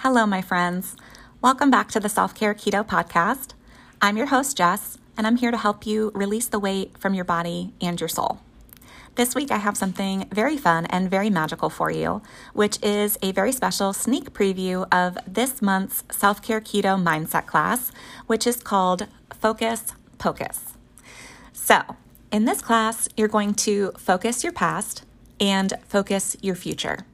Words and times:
Hello, 0.00 0.26
my 0.26 0.42
friends. 0.42 0.94
Welcome 1.40 1.70
back 1.70 1.88
to 1.88 1.98
the 1.98 2.10
Self 2.10 2.34
Care 2.34 2.52
Keto 2.52 2.86
Podcast. 2.86 3.54
I'm 4.02 4.18
your 4.18 4.26
host, 4.26 4.54
Jess, 4.54 4.98
and 5.16 5.26
I'm 5.26 5.36
here 5.36 5.50
to 5.50 5.56
help 5.56 5.86
you 5.86 6.12
release 6.14 6.46
the 6.46 6.58
weight 6.58 6.98
from 6.98 7.14
your 7.14 7.24
body 7.24 7.72
and 7.80 7.98
your 7.98 8.08
soul. 8.08 8.40
This 9.14 9.34
week, 9.34 9.50
I 9.50 9.56
have 9.56 9.74
something 9.74 10.28
very 10.30 10.58
fun 10.58 10.84
and 10.86 11.10
very 11.10 11.30
magical 11.30 11.70
for 11.70 11.90
you, 11.90 12.20
which 12.52 12.78
is 12.82 13.16
a 13.22 13.32
very 13.32 13.52
special 13.52 13.94
sneak 13.94 14.34
preview 14.34 14.86
of 14.92 15.16
this 15.26 15.62
month's 15.62 16.04
Self 16.10 16.42
Care 16.42 16.60
Keto 16.60 17.02
Mindset 17.02 17.46
class, 17.46 17.90
which 18.26 18.46
is 18.46 18.56
called 18.56 19.06
Focus 19.32 19.94
Pocus. 20.18 20.74
So, 21.54 21.96
in 22.30 22.44
this 22.44 22.60
class, 22.60 23.08
you're 23.16 23.28
going 23.28 23.54
to 23.54 23.92
focus 23.96 24.44
your 24.44 24.52
past 24.52 25.04
and 25.40 25.72
focus 25.88 26.36
your 26.42 26.54
future. 26.54 27.06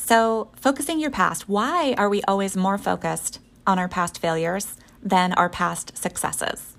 So, 0.00 0.48
focusing 0.54 1.00
your 1.00 1.10
past, 1.10 1.48
why 1.48 1.94
are 1.98 2.08
we 2.08 2.22
always 2.22 2.56
more 2.56 2.78
focused 2.78 3.40
on 3.66 3.78
our 3.78 3.88
past 3.88 4.18
failures 4.18 4.76
than 5.02 5.32
our 5.34 5.50
past 5.50 5.98
successes? 5.98 6.76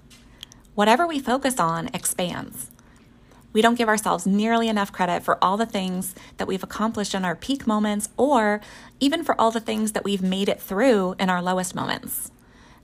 Whatever 0.73 1.05
we 1.05 1.19
focus 1.19 1.59
on 1.59 1.89
expands. 1.93 2.71
We 3.51 3.61
don't 3.61 3.77
give 3.77 3.89
ourselves 3.89 4.25
nearly 4.25 4.69
enough 4.69 4.93
credit 4.93 5.21
for 5.21 5.37
all 5.43 5.57
the 5.57 5.65
things 5.65 6.15
that 6.37 6.47
we've 6.47 6.63
accomplished 6.63 7.13
in 7.13 7.25
our 7.25 7.35
peak 7.35 7.67
moments 7.67 8.09
or 8.15 8.61
even 8.99 9.23
for 9.23 9.39
all 9.39 9.51
the 9.51 9.59
things 9.59 9.91
that 9.91 10.05
we've 10.05 10.21
made 10.23 10.47
it 10.47 10.61
through 10.61 11.15
in 11.19 11.29
our 11.29 11.41
lowest 11.41 11.75
moments. 11.75 12.31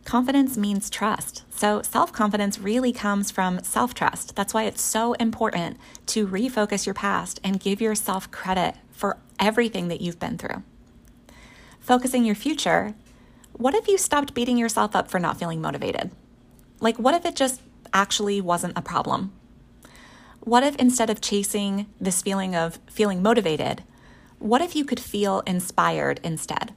Confidence 0.04 0.58
means 0.58 0.90
trust. 0.90 1.44
So, 1.50 1.82
self 1.82 2.12
confidence 2.12 2.60
really 2.60 2.92
comes 2.92 3.32
from 3.32 3.64
self 3.64 3.94
trust. 3.94 4.36
That's 4.36 4.54
why 4.54 4.64
it's 4.64 4.82
so 4.82 5.14
important 5.14 5.78
to 6.08 6.28
refocus 6.28 6.86
your 6.86 6.94
past 6.94 7.40
and 7.44 7.60
give 7.60 7.80
yourself 7.82 8.30
credit 8.30 8.76
for 8.92 9.18
everything 9.40 9.88
that 9.88 10.02
you've 10.02 10.20
been 10.20 10.38
through. 10.38 10.64
Focusing 11.80 12.26
your 12.26 12.36
future, 12.36 12.96
what 13.54 13.76
if 13.76 13.88
you 13.88 13.98
stopped 13.98 14.34
beating 14.34 14.58
yourself 14.58 14.96
up 14.96 15.10
for 15.10 15.20
not 15.20 15.38
feeling 15.38 15.62
motivated? 15.62 16.12
Like, 16.80 16.98
what 16.98 17.16
if 17.16 17.26
it 17.26 17.36
just 17.36 17.62
actually 17.94 18.42
wasn't 18.42 18.78
a 18.78 18.82
problem? 18.82 19.32
What 20.42 20.64
if 20.64 20.76
instead 20.76 21.10
of 21.10 21.22
chasing 21.22 21.88
this 22.00 22.22
feeling 22.22 22.56
of 22.56 22.80
feeling 22.90 23.24
motivated, 23.24 23.84
what 24.40 24.62
if 24.62 24.76
you 24.76 24.86
could 24.86 25.00
feel 25.00 25.42
inspired 25.48 26.20
instead? 26.24 26.74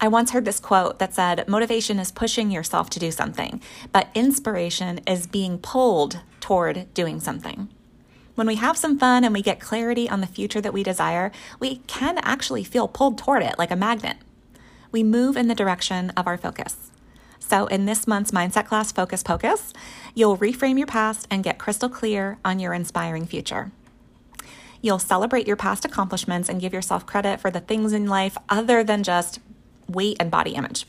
I 0.00 0.06
once 0.06 0.30
heard 0.30 0.44
this 0.44 0.60
quote 0.60 1.00
that 1.00 1.14
said, 1.14 1.48
Motivation 1.48 1.98
is 1.98 2.12
pushing 2.12 2.50
yourself 2.50 2.88
to 2.90 3.00
do 3.00 3.10
something, 3.10 3.60
but 3.92 4.08
inspiration 4.14 5.00
is 5.06 5.26
being 5.26 5.58
pulled 5.58 6.20
toward 6.40 6.92
doing 6.94 7.18
something. 7.18 7.68
When 8.38 8.46
we 8.46 8.54
have 8.54 8.76
some 8.76 9.00
fun 9.00 9.24
and 9.24 9.34
we 9.34 9.42
get 9.42 9.58
clarity 9.58 10.08
on 10.08 10.20
the 10.20 10.26
future 10.28 10.60
that 10.60 10.72
we 10.72 10.84
desire, 10.84 11.32
we 11.58 11.78
can 11.88 12.18
actually 12.18 12.62
feel 12.62 12.86
pulled 12.86 13.18
toward 13.18 13.42
it 13.42 13.58
like 13.58 13.72
a 13.72 13.76
magnet. 13.76 14.16
We 14.92 15.02
move 15.02 15.36
in 15.36 15.48
the 15.48 15.56
direction 15.56 16.10
of 16.10 16.28
our 16.28 16.38
focus. 16.38 16.92
So, 17.40 17.66
in 17.66 17.86
this 17.86 18.06
month's 18.06 18.30
Mindset 18.30 18.66
class, 18.66 18.92
Focus 18.92 19.24
Pocus, 19.24 19.72
you'll 20.14 20.38
reframe 20.38 20.78
your 20.78 20.86
past 20.86 21.26
and 21.32 21.42
get 21.42 21.58
crystal 21.58 21.88
clear 21.88 22.38
on 22.44 22.60
your 22.60 22.72
inspiring 22.72 23.26
future. 23.26 23.72
You'll 24.80 25.00
celebrate 25.00 25.48
your 25.48 25.56
past 25.56 25.84
accomplishments 25.84 26.48
and 26.48 26.60
give 26.60 26.72
yourself 26.72 27.06
credit 27.06 27.40
for 27.40 27.50
the 27.50 27.58
things 27.58 27.92
in 27.92 28.06
life 28.06 28.38
other 28.48 28.84
than 28.84 29.02
just 29.02 29.40
weight 29.88 30.16
and 30.20 30.30
body 30.30 30.52
image. 30.52 30.86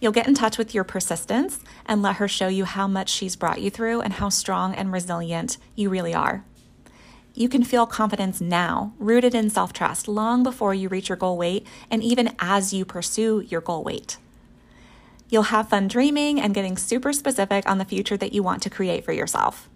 You'll 0.00 0.12
get 0.12 0.26
in 0.26 0.32
touch 0.32 0.56
with 0.56 0.74
your 0.74 0.84
persistence 0.84 1.60
and 1.84 2.00
let 2.00 2.16
her 2.16 2.28
show 2.28 2.48
you 2.48 2.64
how 2.64 2.88
much 2.88 3.10
she's 3.10 3.36
brought 3.36 3.60
you 3.60 3.68
through 3.68 4.00
and 4.00 4.14
how 4.14 4.30
strong 4.30 4.74
and 4.74 4.90
resilient 4.90 5.58
you 5.76 5.90
really 5.90 6.14
are. 6.14 6.46
You 7.38 7.48
can 7.48 7.62
feel 7.62 7.86
confidence 7.86 8.40
now, 8.40 8.94
rooted 8.98 9.32
in 9.32 9.48
self 9.48 9.72
trust, 9.72 10.08
long 10.08 10.42
before 10.42 10.74
you 10.74 10.88
reach 10.88 11.08
your 11.08 11.14
goal 11.14 11.36
weight 11.36 11.64
and 11.88 12.02
even 12.02 12.34
as 12.40 12.74
you 12.74 12.84
pursue 12.84 13.44
your 13.46 13.60
goal 13.60 13.84
weight. 13.84 14.16
You'll 15.28 15.54
have 15.54 15.68
fun 15.68 15.86
dreaming 15.86 16.40
and 16.40 16.52
getting 16.52 16.76
super 16.76 17.12
specific 17.12 17.70
on 17.70 17.78
the 17.78 17.84
future 17.84 18.16
that 18.16 18.32
you 18.32 18.42
want 18.42 18.60
to 18.62 18.70
create 18.70 19.04
for 19.04 19.12
yourself. 19.12 19.68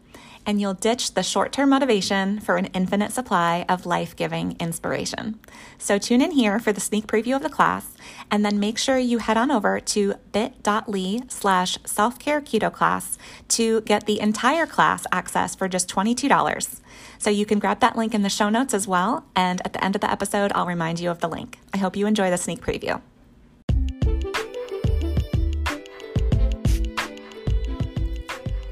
And 0.44 0.60
you'll 0.60 0.74
ditch 0.74 1.14
the 1.14 1.22
short 1.22 1.52
term 1.52 1.68
motivation 1.68 2.40
for 2.40 2.56
an 2.56 2.66
infinite 2.74 3.12
supply 3.12 3.64
of 3.68 3.86
life 3.86 4.16
giving 4.16 4.56
inspiration. 4.58 5.38
So 5.78 5.98
tune 5.98 6.20
in 6.20 6.32
here 6.32 6.58
for 6.58 6.72
the 6.72 6.80
sneak 6.80 7.06
preview 7.06 7.36
of 7.36 7.42
the 7.42 7.48
class, 7.48 7.96
and 8.28 8.44
then 8.44 8.58
make 8.58 8.76
sure 8.76 8.98
you 8.98 9.18
head 9.18 9.36
on 9.36 9.52
over 9.52 9.78
to 9.78 10.14
bit.ly 10.32 11.20
slash 11.28 11.78
self 11.84 12.18
care 12.18 12.40
keto 12.40 12.72
class 12.72 13.18
to 13.50 13.82
get 13.82 14.06
the 14.06 14.18
entire 14.18 14.66
class 14.66 15.06
access 15.12 15.54
for 15.54 15.68
just 15.68 15.88
$22. 15.88 16.81
So 17.22 17.30
you 17.30 17.46
can 17.46 17.60
grab 17.60 17.78
that 17.80 17.94
link 17.94 18.14
in 18.14 18.22
the 18.22 18.28
show 18.28 18.48
notes 18.48 18.74
as 18.74 18.88
well. 18.88 19.24
And 19.36 19.60
at 19.64 19.72
the 19.72 19.84
end 19.84 19.94
of 19.94 20.00
the 20.00 20.10
episode, 20.10 20.50
I'll 20.56 20.66
remind 20.66 20.98
you 20.98 21.08
of 21.08 21.20
the 21.20 21.28
link. 21.28 21.60
I 21.72 21.78
hope 21.78 21.96
you 21.96 22.08
enjoy 22.08 22.30
the 22.30 22.36
sneak 22.36 22.60
preview. 22.60 23.00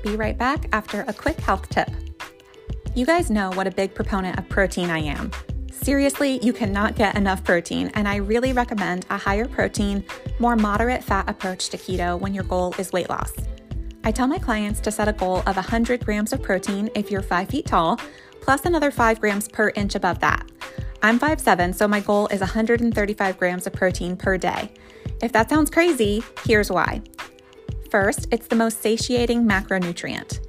Be 0.03 0.17
right 0.17 0.37
back 0.37 0.67
after 0.73 1.03
a 1.03 1.13
quick 1.13 1.39
health 1.39 1.69
tip. 1.69 1.89
You 2.97 3.07
guys 3.07 3.31
know 3.31 3.51
what 3.51 3.69
a 3.69 3.71
big 3.71 3.95
proponent 3.95 4.37
of 4.37 4.49
protein 4.49 4.91
I 4.91 4.99
am. 4.99 5.31
Seriously, 5.71 6.41
you 6.45 6.53
cannot 6.53 6.97
get 6.97 7.15
enough 7.15 7.45
protein, 7.45 7.93
and 7.95 8.09
I 8.09 8.17
really 8.17 8.53
recommend 8.53 9.07
a 9.11 9.17
higher 9.17 9.47
protein, 9.47 10.05
more 10.41 10.57
moderate 10.57 11.05
fat 11.05 11.31
approach 11.31 11.69
to 11.69 11.79
keto 11.79 12.19
when 12.19 12.35
your 12.35 12.45
goal 12.45 12.75
is 12.79 12.93
weight 12.93 13.09
loss. 13.09 13.33
I 14.03 14.11
tell 14.11 14.27
my 14.27 14.39
clients 14.39 14.81
to 14.81 14.91
set 14.91 15.07
a 15.07 15.13
goal 15.13 15.39
of 15.47 15.55
100 15.57 16.05
grams 16.05 16.33
of 16.33 16.43
protein 16.43 16.91
if 16.97 17.11
you're 17.11 17.23
5 17.23 17.49
feet 17.49 17.67
tall, 17.67 18.01
plus 18.41 18.65
another 18.65 18.91
5 18.91 19.21
grams 19.21 19.49
per 19.49 19.71
inch 19.71 19.95
above 19.95 20.19
that. 20.21 20.51
I'm 21.03 21.19
5'7, 21.19 21.75
so 21.75 21.89
my 21.89 22.01
goal 22.01 22.27
is 22.29 22.41
135 22.41 23.39
grams 23.39 23.67
of 23.67 23.73
protein 23.73 24.17
per 24.17 24.37
day. 24.37 24.73
If 25.23 25.33
that 25.33 25.49
sounds 25.49 25.71
crazy, 25.71 26.23
here's 26.45 26.71
why. 26.71 27.03
First, 27.91 28.29
it's 28.31 28.47
the 28.47 28.57
most 28.57 28.83
satiating 28.83 29.45
macronutrient. 29.47 30.41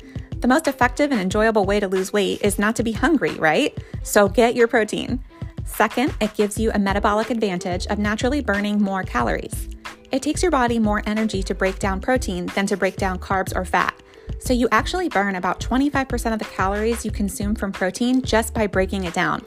The 0.41 0.47
most 0.47 0.67
effective 0.67 1.11
and 1.11 1.21
enjoyable 1.21 1.65
way 1.65 1.79
to 1.79 1.87
lose 1.87 2.11
weight 2.11 2.41
is 2.41 2.59
not 2.59 2.75
to 2.77 2.83
be 2.83 2.91
hungry, 2.91 3.31
right? 3.35 3.77
So 4.03 4.27
get 4.27 4.55
your 4.55 4.67
protein. 4.67 5.23
Second, 5.65 6.13
it 6.19 6.33
gives 6.33 6.57
you 6.57 6.71
a 6.71 6.79
metabolic 6.79 7.29
advantage 7.29 7.87
of 7.87 7.99
naturally 7.99 8.41
burning 8.41 8.81
more 8.81 9.03
calories. 9.03 9.69
It 10.11 10.21
takes 10.21 10.41
your 10.41 10.51
body 10.51 10.79
more 10.79 11.01
energy 11.05 11.41
to 11.43 11.55
break 11.55 11.79
down 11.79 12.01
protein 12.01 12.47
than 12.47 12.65
to 12.67 12.75
break 12.75 12.97
down 12.97 13.19
carbs 13.19 13.55
or 13.55 13.63
fat. 13.63 13.95
So 14.41 14.53
you 14.53 14.67
actually 14.71 15.07
burn 15.07 15.35
about 15.35 15.59
25% 15.59 16.33
of 16.33 16.39
the 16.39 16.45
calories 16.45 17.05
you 17.05 17.11
consume 17.11 17.53
from 17.53 17.71
protein 17.71 18.23
just 18.23 18.55
by 18.55 18.65
breaking 18.65 19.03
it 19.03 19.13
down. 19.13 19.45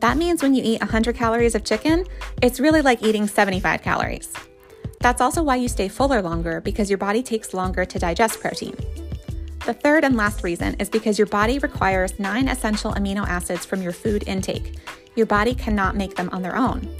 That 0.00 0.18
means 0.18 0.42
when 0.42 0.54
you 0.54 0.62
eat 0.62 0.80
100 0.80 1.16
calories 1.16 1.54
of 1.54 1.64
chicken, 1.64 2.04
it's 2.42 2.60
really 2.60 2.82
like 2.82 3.02
eating 3.02 3.26
75 3.26 3.80
calories. 3.80 4.30
That's 5.00 5.22
also 5.22 5.42
why 5.42 5.56
you 5.56 5.68
stay 5.68 5.88
fuller 5.88 6.20
longer 6.20 6.60
because 6.60 6.90
your 6.90 6.98
body 6.98 7.22
takes 7.22 7.54
longer 7.54 7.86
to 7.86 7.98
digest 7.98 8.38
protein. 8.38 8.76
The 9.64 9.72
third 9.72 10.04
and 10.04 10.14
last 10.14 10.44
reason 10.44 10.74
is 10.74 10.90
because 10.90 11.18
your 11.18 11.26
body 11.26 11.58
requires 11.58 12.18
nine 12.18 12.48
essential 12.48 12.92
amino 12.92 13.26
acids 13.26 13.64
from 13.64 13.80
your 13.80 13.92
food 13.92 14.24
intake. 14.26 14.78
Your 15.16 15.24
body 15.24 15.54
cannot 15.54 15.96
make 15.96 16.16
them 16.16 16.28
on 16.32 16.42
their 16.42 16.54
own. 16.56 16.94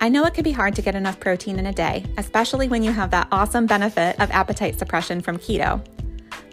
I 0.00 0.08
know 0.08 0.24
it 0.24 0.34
can 0.34 0.44
be 0.44 0.52
hard 0.52 0.76
to 0.76 0.82
get 0.82 0.94
enough 0.94 1.18
protein 1.18 1.58
in 1.58 1.66
a 1.66 1.72
day, 1.72 2.04
especially 2.16 2.68
when 2.68 2.84
you 2.84 2.92
have 2.92 3.10
that 3.10 3.26
awesome 3.32 3.66
benefit 3.66 4.20
of 4.20 4.30
appetite 4.30 4.78
suppression 4.78 5.20
from 5.20 5.36
keto. 5.36 5.84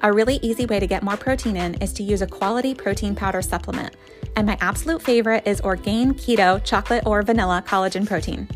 A 0.03 0.13
really 0.13 0.38
easy 0.44 0.68
way 0.68 0.80
to 0.80 0.85
get 0.85 1.02
more 1.02 1.18
protein 1.18 1.58
in 1.58 1.74
is 1.75 1.91
to 1.94 2.03
use 2.03 2.22
a 2.22 2.28
quality 2.28 2.75
protein 2.75 3.16
powder 3.16 3.41
supplement, 3.41 3.96
and 4.35 4.46
my 4.46 4.56
absolute 4.62 5.02
favorite 5.02 5.47
is 5.47 5.59
Orgain 5.62 6.13
Keto 6.13 6.63
Chocolate 6.63 7.06
or 7.08 7.24
Vanilla 7.24 7.63
Collagen 7.66 8.06
Protein. 8.06 8.47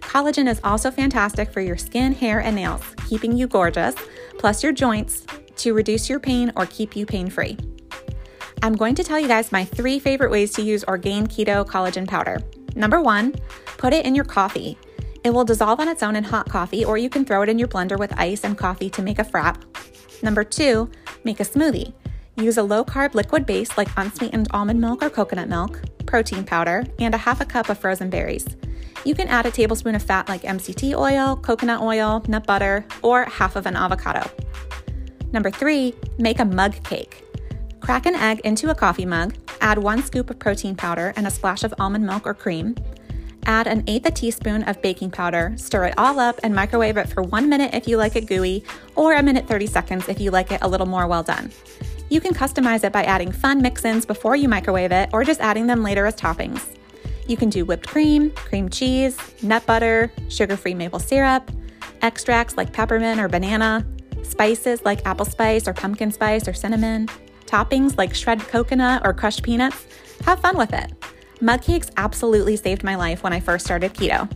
Collagen 0.00 0.46
is 0.46 0.60
also 0.62 0.90
fantastic 0.90 1.50
for 1.52 1.62
your 1.62 1.78
skin, 1.78 2.12
hair, 2.12 2.40
and 2.40 2.54
nails, 2.54 2.82
keeping 3.08 3.34
you 3.34 3.46
gorgeous, 3.46 3.94
plus 4.38 4.62
your 4.62 4.72
joints 4.72 5.24
to 5.56 5.72
reduce 5.72 6.10
your 6.10 6.20
pain 6.20 6.52
or 6.54 6.66
keep 6.66 6.94
you 6.94 7.06
pain 7.06 7.30
free. 7.30 7.56
I'm 8.62 8.76
going 8.76 8.94
to 8.96 9.04
tell 9.04 9.18
you 9.18 9.28
guys 9.28 9.52
my 9.52 9.64
three 9.64 9.98
favorite 9.98 10.30
ways 10.30 10.52
to 10.52 10.62
use 10.62 10.84
Orgain 10.84 11.26
Keto 11.26 11.66
Collagen 11.66 12.06
Powder. 12.06 12.40
Number 12.74 13.00
one, 13.00 13.34
put 13.78 13.94
it 13.94 14.04
in 14.04 14.14
your 14.14 14.26
coffee. 14.26 14.76
It 15.24 15.32
will 15.32 15.44
dissolve 15.44 15.80
on 15.80 15.88
its 15.88 16.02
own 16.02 16.16
in 16.16 16.24
hot 16.24 16.48
coffee, 16.48 16.84
or 16.84 16.98
you 16.98 17.08
can 17.08 17.24
throw 17.24 17.40
it 17.42 17.48
in 17.48 17.58
your 17.58 17.68
blender 17.68 17.98
with 17.98 18.18
ice 18.18 18.44
and 18.44 18.56
coffee 18.56 18.90
to 18.90 19.02
make 19.02 19.18
a 19.18 19.24
frap. 19.24 19.62
Number 20.22 20.44
two, 20.44 20.90
make 21.24 21.40
a 21.40 21.44
smoothie. 21.44 21.92
Use 22.36 22.56
a 22.56 22.62
low 22.62 22.84
carb 22.84 23.14
liquid 23.14 23.46
base 23.46 23.76
like 23.76 23.88
unsweetened 23.96 24.48
almond 24.52 24.80
milk 24.80 25.02
or 25.02 25.10
coconut 25.10 25.48
milk, 25.48 25.80
protein 26.06 26.44
powder, 26.44 26.84
and 26.98 27.14
a 27.14 27.18
half 27.18 27.40
a 27.40 27.44
cup 27.44 27.68
of 27.68 27.78
frozen 27.78 28.10
berries. 28.10 28.46
You 29.04 29.14
can 29.14 29.28
add 29.28 29.46
a 29.46 29.50
tablespoon 29.50 29.94
of 29.94 30.02
fat 30.02 30.28
like 30.28 30.42
MCT 30.42 30.94
oil, 30.94 31.36
coconut 31.36 31.80
oil, 31.80 32.22
nut 32.28 32.46
butter, 32.46 32.84
or 33.02 33.24
half 33.24 33.56
of 33.56 33.66
an 33.66 33.76
avocado. 33.76 34.30
Number 35.32 35.50
three, 35.50 35.94
make 36.18 36.38
a 36.38 36.44
mug 36.44 36.82
cake. 36.84 37.24
Crack 37.80 38.06
an 38.06 38.14
egg 38.14 38.40
into 38.40 38.70
a 38.70 38.74
coffee 38.74 39.06
mug, 39.06 39.34
add 39.60 39.78
one 39.78 40.02
scoop 40.02 40.28
of 40.28 40.38
protein 40.38 40.76
powder 40.76 41.12
and 41.16 41.26
a 41.26 41.30
splash 41.30 41.64
of 41.64 41.72
almond 41.78 42.04
milk 42.04 42.26
or 42.26 42.34
cream. 42.34 42.74
Add 43.46 43.66
an 43.66 43.84
eighth 43.86 44.06
a 44.06 44.10
teaspoon 44.10 44.62
of 44.64 44.80
baking 44.82 45.10
powder, 45.10 45.54
stir 45.56 45.86
it 45.86 45.94
all 45.96 46.20
up, 46.20 46.38
and 46.42 46.54
microwave 46.54 46.96
it 46.96 47.08
for 47.08 47.22
one 47.22 47.48
minute 47.48 47.74
if 47.74 47.88
you 47.88 47.96
like 47.96 48.16
it 48.16 48.26
gooey, 48.26 48.64
or 48.96 49.14
a 49.14 49.22
minute 49.22 49.48
30 49.48 49.66
seconds 49.66 50.08
if 50.08 50.20
you 50.20 50.30
like 50.30 50.52
it 50.52 50.60
a 50.62 50.68
little 50.68 50.86
more 50.86 51.06
well 51.06 51.22
done. 51.22 51.50
You 52.10 52.20
can 52.20 52.34
customize 52.34 52.84
it 52.84 52.92
by 52.92 53.04
adding 53.04 53.30
fun 53.32 53.62
mix 53.62 53.84
ins 53.84 54.04
before 54.04 54.36
you 54.36 54.48
microwave 54.48 54.92
it 54.92 55.10
or 55.12 55.24
just 55.24 55.40
adding 55.40 55.66
them 55.66 55.82
later 55.82 56.06
as 56.06 56.16
toppings. 56.16 56.76
You 57.28 57.36
can 57.36 57.48
do 57.48 57.64
whipped 57.64 57.86
cream, 57.86 58.32
cream 58.32 58.68
cheese, 58.68 59.16
nut 59.42 59.64
butter, 59.64 60.12
sugar 60.28 60.56
free 60.56 60.74
maple 60.74 60.98
syrup, 60.98 61.48
extracts 62.02 62.56
like 62.56 62.72
peppermint 62.72 63.20
or 63.20 63.28
banana, 63.28 63.86
spices 64.24 64.82
like 64.84 65.06
apple 65.06 65.24
spice 65.24 65.68
or 65.68 65.72
pumpkin 65.72 66.10
spice 66.10 66.48
or 66.48 66.52
cinnamon, 66.52 67.08
toppings 67.46 67.96
like 67.96 68.14
shredded 68.14 68.48
coconut 68.48 69.02
or 69.04 69.14
crushed 69.14 69.44
peanuts. 69.44 69.86
Have 70.24 70.40
fun 70.40 70.58
with 70.58 70.72
it. 70.72 70.92
Mug 71.40 71.62
cakes 71.62 71.90
absolutely 71.96 72.56
saved 72.56 72.84
my 72.84 72.96
life 72.96 73.22
when 73.22 73.32
I 73.32 73.40
first 73.40 73.64
started 73.64 73.94
keto. 73.94 74.30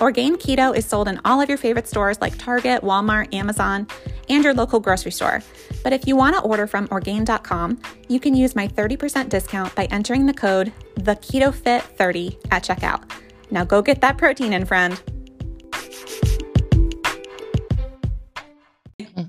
Orgain 0.00 0.36
Keto 0.36 0.76
is 0.76 0.86
sold 0.86 1.08
in 1.08 1.20
all 1.24 1.40
of 1.40 1.48
your 1.48 1.58
favorite 1.58 1.88
stores 1.88 2.20
like 2.20 2.38
Target, 2.38 2.82
Walmart, 2.82 3.34
Amazon, 3.34 3.88
and 4.28 4.44
your 4.44 4.54
local 4.54 4.78
grocery 4.78 5.10
store. 5.10 5.42
But 5.82 5.92
if 5.92 6.06
you 6.06 6.14
want 6.14 6.36
to 6.36 6.42
order 6.42 6.68
from 6.68 6.86
Orgain.com, 6.92 7.80
you 8.08 8.20
can 8.20 8.32
use 8.34 8.54
my 8.54 8.68
30% 8.68 9.28
discount 9.28 9.74
by 9.74 9.86
entering 9.86 10.26
the 10.26 10.34
code 10.34 10.72
TheKetoFit30 11.00 12.46
at 12.52 12.62
checkout. 12.62 13.10
Now 13.50 13.64
go 13.64 13.82
get 13.82 14.00
that 14.02 14.18
protein 14.18 14.52
in, 14.52 14.64
friend. 14.64 15.02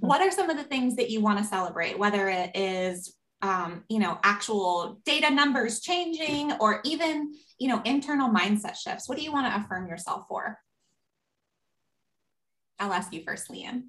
What 0.02 0.22
are 0.22 0.30
some 0.30 0.52
of 0.52 0.58
the 0.58 0.64
things 0.64 0.96
that 0.98 1.10
you 1.10 1.20
want 1.20 1.40
to 1.40 1.44
celebrate, 1.44 1.98
whether 1.98 2.30
it 2.30 2.52
is 2.56 3.16
um, 3.42 3.84
you 3.90 4.00
know, 4.00 4.20
actual 4.24 5.00
data 5.06 5.30
numbers 5.30 5.80
changing 5.80 6.54
or 6.60 6.82
even, 6.84 7.34
you 7.58 7.68
know, 7.68 7.82
internal 7.86 8.30
mindset 8.30 8.76
shifts? 8.76 9.08
What 9.08 9.18
do 9.18 9.24
you 9.24 9.32
want 9.32 9.48
to 9.48 9.60
affirm 9.60 9.88
yourself 9.88 10.26
for? 10.28 10.58
I'll 12.80 12.94
ask 12.94 13.14
you 13.14 13.24
first, 13.24 13.50
Leanne. 13.50 13.84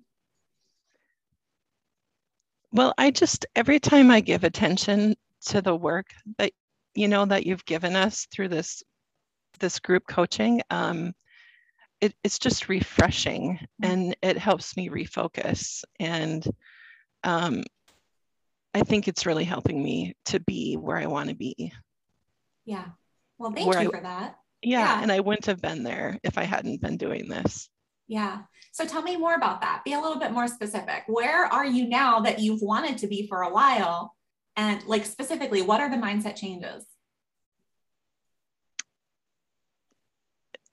Well, 2.73 2.95
I 2.99 3.11
just, 3.11 3.47
every 3.57 3.81
time 3.81 4.11
I 4.11 4.21
give 4.21 4.45
attention 4.45 5.17
to 5.47 5.61
the 5.61 5.75
work 5.75 6.07
that, 6.39 6.53
you 6.95 7.09
know, 7.09 7.25
that 7.27 7.47
you've 7.47 7.65
given 7.65 7.97
us 7.97 8.27
through 8.33 8.49
this, 8.49 8.83
this 9.59 9.81
group 9.81 10.05
coaching, 10.09 10.63
um, 10.71 11.13
it, 12.01 12.15
it's 12.25 12.39
just 12.39 12.69
refreshing 12.69 13.59
mm-hmm. 13.83 13.91
and 13.93 14.17
it 14.23 14.39
helps 14.39 14.77
me 14.77 14.89
refocus. 14.89 15.83
And 15.99 16.47
um, 17.25 17.65
I 18.75 18.83
think 18.83 19.09
it's 19.09 19.27
really 19.27 19.45
helping 19.45 19.83
me 19.83 20.15
to 20.27 20.41
be 20.41 20.77
where 20.77 20.97
I 20.97 21.07
want 21.07 21.29
to 21.29 21.35
be. 21.35 21.73
Yeah. 22.65 22.85
Well, 23.39 23.53
thank 23.53 23.69
where 23.69 23.83
you 23.83 23.89
I, 23.89 23.97
for 23.97 24.03
that. 24.03 24.37
Yeah, 24.63 24.81
yeah. 24.81 25.03
And 25.03 25.11
I 25.11 25.21
wouldn't 25.21 25.47
have 25.47 25.61
been 25.61 25.83
there 25.83 26.19
if 26.23 26.39
I 26.39 26.45
hadn't 26.45 26.81
been 26.81 26.97
doing 26.97 27.29
this. 27.29 27.69
Yeah. 28.07 28.43
So 28.73 28.85
tell 28.87 29.03
me 29.03 29.17
more 29.17 29.35
about 29.35 29.61
that. 29.63 29.83
Be 29.85 29.95
a 29.95 30.01
little 30.01 30.19
bit 30.19 30.33
more 30.33 30.47
specific. 30.47 31.05
Where 31.07 31.47
are 31.47 31.67
you 31.67 31.89
now 31.89 32.21
that 32.21 32.39
you've 32.39 32.63
wanted 32.63 32.99
to 32.99 33.07
be 33.07 33.27
for 33.27 33.43
a 33.43 33.53
while? 33.53 34.15
And 34.57 34.85
like 34.87 35.07
specifically, 35.07 35.63
what 35.63 35.81
are 35.81 35.89
the 35.89 35.97
mindset 35.97 36.37
changes? 36.37 36.85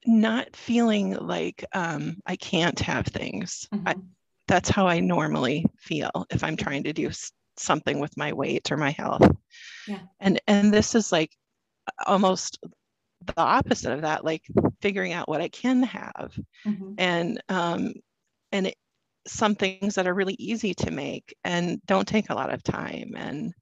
Not 0.06 0.56
feeling 0.56 1.16
like 1.16 1.66
um, 1.74 2.18
I 2.26 2.36
can't 2.36 2.80
have 2.80 3.08
things. 3.08 3.68
Mm-hmm. 3.74 3.88
I, 3.88 3.96
that's 4.48 4.70
how 4.70 4.88
I 4.88 5.00
normally 5.00 5.66
feel 5.78 6.26
if 6.30 6.44
I'm 6.44 6.58
trying 6.58 6.84
to 6.84 6.94
do 6.94 7.10
something 7.60 8.00
with 8.00 8.16
my 8.18 8.34
weight 8.34 8.72
or 8.72 8.78
my 8.78 8.92
health. 8.92 9.30
Yeah. 9.88 10.00
And 10.20 10.42
and 10.48 10.74
this 10.74 10.96
is 10.96 11.12
like 11.12 11.32
almost 12.06 12.60
the 13.26 13.34
opposite 13.38 13.94
of 13.94 14.02
that, 14.02 14.24
like 14.24 14.44
figuring 14.82 15.14
out 15.14 15.30
what 15.30 15.42
I 15.42 15.50
can 15.50 15.84
have, 15.84 16.38
mm-hmm. 16.66 16.94
and 16.98 17.42
um, 17.50 17.94
and 18.52 18.68
it, 18.68 18.76
some 19.28 19.56
things 19.56 19.96
that 19.96 20.08
are 20.08 20.14
really 20.14 20.36
easy 20.40 20.74
to 20.74 20.92
make 20.92 21.36
and 21.44 21.82
don't 21.86 22.08
take 22.08 22.30
a 22.30 22.36
lot 22.36 22.54
of 22.54 22.64
time, 22.64 23.14
and 23.16 23.54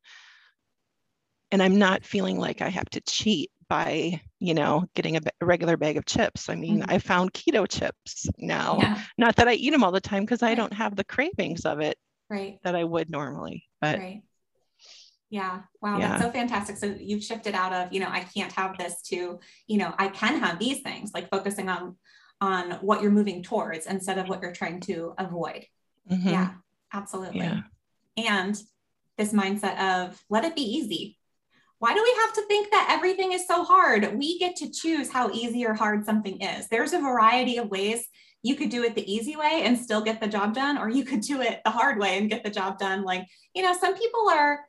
and 1.51 1.63
I'm 1.63 1.77
not 1.77 2.06
feeling 2.06 2.39
like 2.39 2.62
I 2.62 2.69
have 2.69 2.89
to 2.92 3.01
cheat 3.01 3.51
by 3.68 4.21
you 4.39 4.53
know 4.53 4.86
getting 4.95 5.18
a, 5.18 5.21
a 5.42 5.45
regular 5.45 5.77
bag 5.77 5.97
of 5.97 6.06
chips 6.06 6.50
i 6.50 6.56
mean 6.56 6.81
mm-hmm. 6.81 6.92
i 6.92 7.00
found 7.00 7.33
keto 7.33 7.68
chips 7.68 8.27
now 8.38 8.77
yeah. 8.80 9.01
not 9.18 9.36
that 9.36 9.47
i 9.47 9.53
eat 9.53 9.71
them 9.71 9.83
all 9.83 9.92
the 9.92 10.00
time 10.00 10.24
because 10.24 10.44
i 10.44 10.53
don't 10.53 10.74
have 10.74 10.95
the 10.95 11.03
cravings 11.03 11.65
of 11.65 11.80
it 11.80 11.97
right. 12.30 12.60
that 12.63 12.75
i 12.75 12.83
would 12.83 13.10
normally 13.10 13.66
but 13.81 14.00
right. 14.00 14.22
Yeah. 15.30 15.62
Wow. 15.81 15.98
Yeah. 15.98 16.10
that's 16.10 16.22
so 16.22 16.31
fantastic. 16.31 16.77
So 16.77 16.95
you've 16.98 17.24
shifted 17.24 17.56
out 17.56 17.74
of 17.74 17.92
you 17.92 18.00
know 18.00 18.07
i 18.10 18.22
can't 18.22 18.51
have 18.54 18.77
this 18.77 19.01
to 19.07 19.39
you 19.68 19.77
know 19.77 19.94
i 19.98 20.07
can 20.07 20.39
have 20.39 20.60
these 20.60 20.81
things 20.81 21.12
like 21.13 21.30
focusing 21.30 21.68
on 21.68 21.98
on 22.42 22.74
what 22.81 23.01
you're 23.01 23.12
moving 23.12 23.42
towards 23.44 23.88
instead 23.88 24.18
of 24.18 24.27
what 24.27 24.42
you're 24.42 24.51
trying 24.51 24.80
to 24.81 25.13
avoid. 25.18 25.66
Mm-hmm. 26.12 26.30
yeah. 26.30 26.51
Absolutely. 26.94 27.39
Yeah. 27.39 27.62
and 28.18 28.56
this 29.18 29.33
mindset 29.33 29.80
of 29.80 30.21
let 30.30 30.45
it 30.45 30.56
be 30.56 30.62
easy. 30.62 31.18
Why 31.80 31.94
do 31.94 32.01
we 32.01 32.16
have 32.21 32.33
to 32.33 32.45
think 32.48 32.71
that 32.71 32.88
everything 32.89 33.33
is 33.33 33.48
so 33.48 33.63
hard? 33.63 34.18
We 34.18 34.39
get 34.39 34.56
to 34.57 34.71
choose 34.71 35.12
how 35.12 35.31
easy 35.31 35.66
or 35.66 35.74
hard 35.74 36.06
something 36.06 36.39
is. 36.42 36.68
There's 36.69 36.94
a 36.94 37.00
variety 37.00 37.57
of 37.57 37.69
ways 37.69 38.06
you 38.45 38.56
could 38.56 38.69
do 38.69 38.83
it 38.83 38.94
the 38.94 39.12
easy 39.12 39.36
way 39.36 39.63
and 39.63 39.75
still 39.75 40.01
get 40.01 40.21
the 40.21 40.27
job 40.27 40.53
done 40.53 40.77
or 40.77 40.88
you 40.88 41.03
could 41.03 41.21
do 41.21 41.42
it 41.42 41.62
the 41.65 41.71
hard 41.71 41.97
way 41.97 42.19
and 42.19 42.30
get 42.30 42.44
the 42.44 42.50
job 42.50 42.77
done. 42.77 43.03
Like 43.03 43.27
you 43.56 43.63
know 43.63 43.75
some 43.75 43.97
people 43.97 44.30
are 44.30 44.59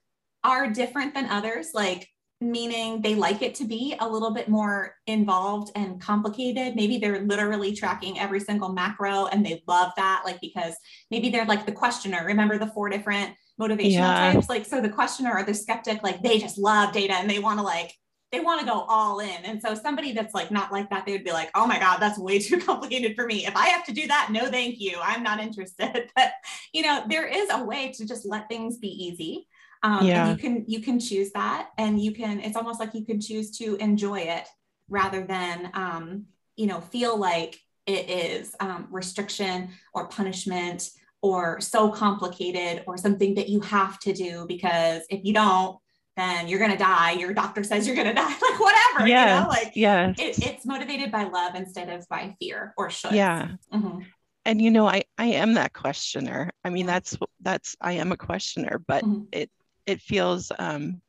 are 0.43 0.71
different 0.71 1.13
than 1.13 1.27
others 1.27 1.71
like 1.75 2.09
meaning 2.41 3.03
they 3.03 3.15
like 3.15 3.43
it 3.43 3.55
to 3.55 3.65
be 3.65 3.95
a 4.01 4.09
little 4.09 4.31
bit 4.31 4.49
more 4.49 4.95
involved 5.07 5.73
and 5.75 6.01
complicated. 6.01 6.75
Maybe 6.75 6.99
they're 6.99 7.21
literally 7.21 7.75
tracking 7.75 8.19
every 8.19 8.41
single 8.41 8.71
macro 8.71 9.27
and 9.27 9.45
they 9.45 9.63
love 9.67 9.93
that 9.97 10.23
like 10.25 10.41
because 10.41 10.75
maybe 11.11 11.29
they're 11.29 11.47
like 11.47 11.67
the 11.67 11.73
questioner. 11.73 12.25
Remember 12.25 12.59
the 12.59 12.69
four 12.69 12.89
different 12.89 13.35
motivational 13.61 13.93
yeah. 13.93 14.33
types? 14.33 14.49
Like 14.49 14.65
so 14.65 14.81
the 14.81 14.89
questioner 14.89 15.35
or 15.35 15.45
the 15.45 15.55
skeptic 15.55 16.03
like 16.03 16.23
they 16.23 16.39
just 16.39 16.57
love 16.57 16.93
data 16.93 17.15
and 17.15 17.29
they 17.29 17.39
want 17.39 17.59
to 17.59 17.63
like 17.63 17.93
they 18.37 18.45
want 18.45 18.61
to 18.61 18.67
go 18.67 18.85
all 18.89 19.21
in. 19.21 19.45
And 19.45 19.63
so 19.63 19.75
somebody 19.75 20.13
that's 20.13 20.35
like 20.35 20.51
not 20.51 20.71
like 20.71 20.91
that, 20.91 21.07
they 21.07 21.13
would 21.13 21.25
be 21.25 21.33
like, 21.33 21.51
oh 21.55 21.67
my 21.67 21.79
God, 21.79 21.99
that's 21.99 22.19
way 22.19 22.39
too 22.41 22.61
complicated 22.61 23.17
for 23.17 23.27
me. 23.27 23.47
If 23.47 23.57
I 23.57 23.69
have 23.69 23.85
to 23.87 23.93
do 23.93 24.07
that, 24.09 24.29
no, 24.31 24.51
thank 24.51 24.79
you. 24.79 24.99
I'm 25.03 25.23
not 25.23 25.41
interested. 25.41 26.11
But 26.17 26.33
you 26.73 26.83
know, 26.83 27.05
there 27.09 27.27
is 27.27 27.49
a 27.51 27.63
way 27.63 27.93
to 27.93 28.07
just 28.07 28.27
let 28.27 28.49
things 28.49 28.79
be 28.79 28.89
easy. 28.89 29.47
Um, 29.83 30.07
yeah. 30.07 30.27
and 30.27 30.31
you 30.31 30.43
can 30.43 30.65
you 30.67 30.81
can 30.81 30.99
choose 30.99 31.31
that 31.33 31.69
and 31.77 32.01
you 32.01 32.13
can 32.13 32.41
it's 32.41 32.57
almost 32.57 32.81
like 32.81 32.95
you 32.95 33.05
can 33.05 33.21
choose 33.21 33.57
to 33.59 33.77
enjoy 33.77 34.21
it 34.21 34.49
rather 34.89 35.25
than 35.25 35.71
um, 35.75 36.25
you 36.57 36.67
know 36.67 36.81
feel 36.81 37.17
like 37.19 37.61
it 37.85 38.09
is 38.09 38.57
um, 38.59 38.89
restriction 38.91 39.69
or 39.93 40.09
punishment 40.09 40.91
or 41.21 41.61
so 41.61 41.91
complicated 41.91 42.85
or 42.87 42.97
something 42.97 43.35
that 43.35 43.51
you 43.51 43.61
have 43.61 44.01
to 44.01 44.15
do 44.15 44.47
because 44.49 45.03
if 45.11 45.25
you 45.25 45.35
don't 45.35 45.79
then 46.17 46.49
you're 46.49 46.59
gonna 46.59 46.79
die. 46.79 47.13
Your 47.13 47.33
doctor 47.35 47.63
says 47.63 47.87
you're 47.87 47.97
gonna 47.97 48.15
die, 48.15 48.25
like 48.25 48.61
whatever. 48.61 49.07
Yeah, 49.07 49.39
you 49.39 49.43
know? 49.43 49.49
like 49.49 49.73
yeah, 49.75 50.15
it, 50.19 50.39
it's 50.39 50.65
motivated 50.65 51.13
by 51.13 51.25
love 51.25 51.55
instead 51.55 51.89
of 51.89 52.09
by 52.09 52.35
fear 52.41 52.75
or 52.77 52.91
should. 52.91 53.13
Yeah. 53.13 53.49
Mm-hmm. 53.73 54.01
And 54.45 54.63
you 54.63 54.71
know, 54.71 54.87
I 54.87 55.05
I 55.19 55.27
am 55.27 55.55
that 55.55 55.73
questioner. 55.73 56.51
I 56.65 56.71
mean, 56.71 56.87
that's 56.87 57.17
that's 57.41 57.77
I 57.81 57.93
am 57.93 58.13
a 58.13 58.17
questioner, 58.17 58.81
but 58.87 59.05
mm-hmm. 59.05 59.25
it 59.33 59.51
it 59.87 60.01
feels 60.01 60.51
um, 60.59 61.01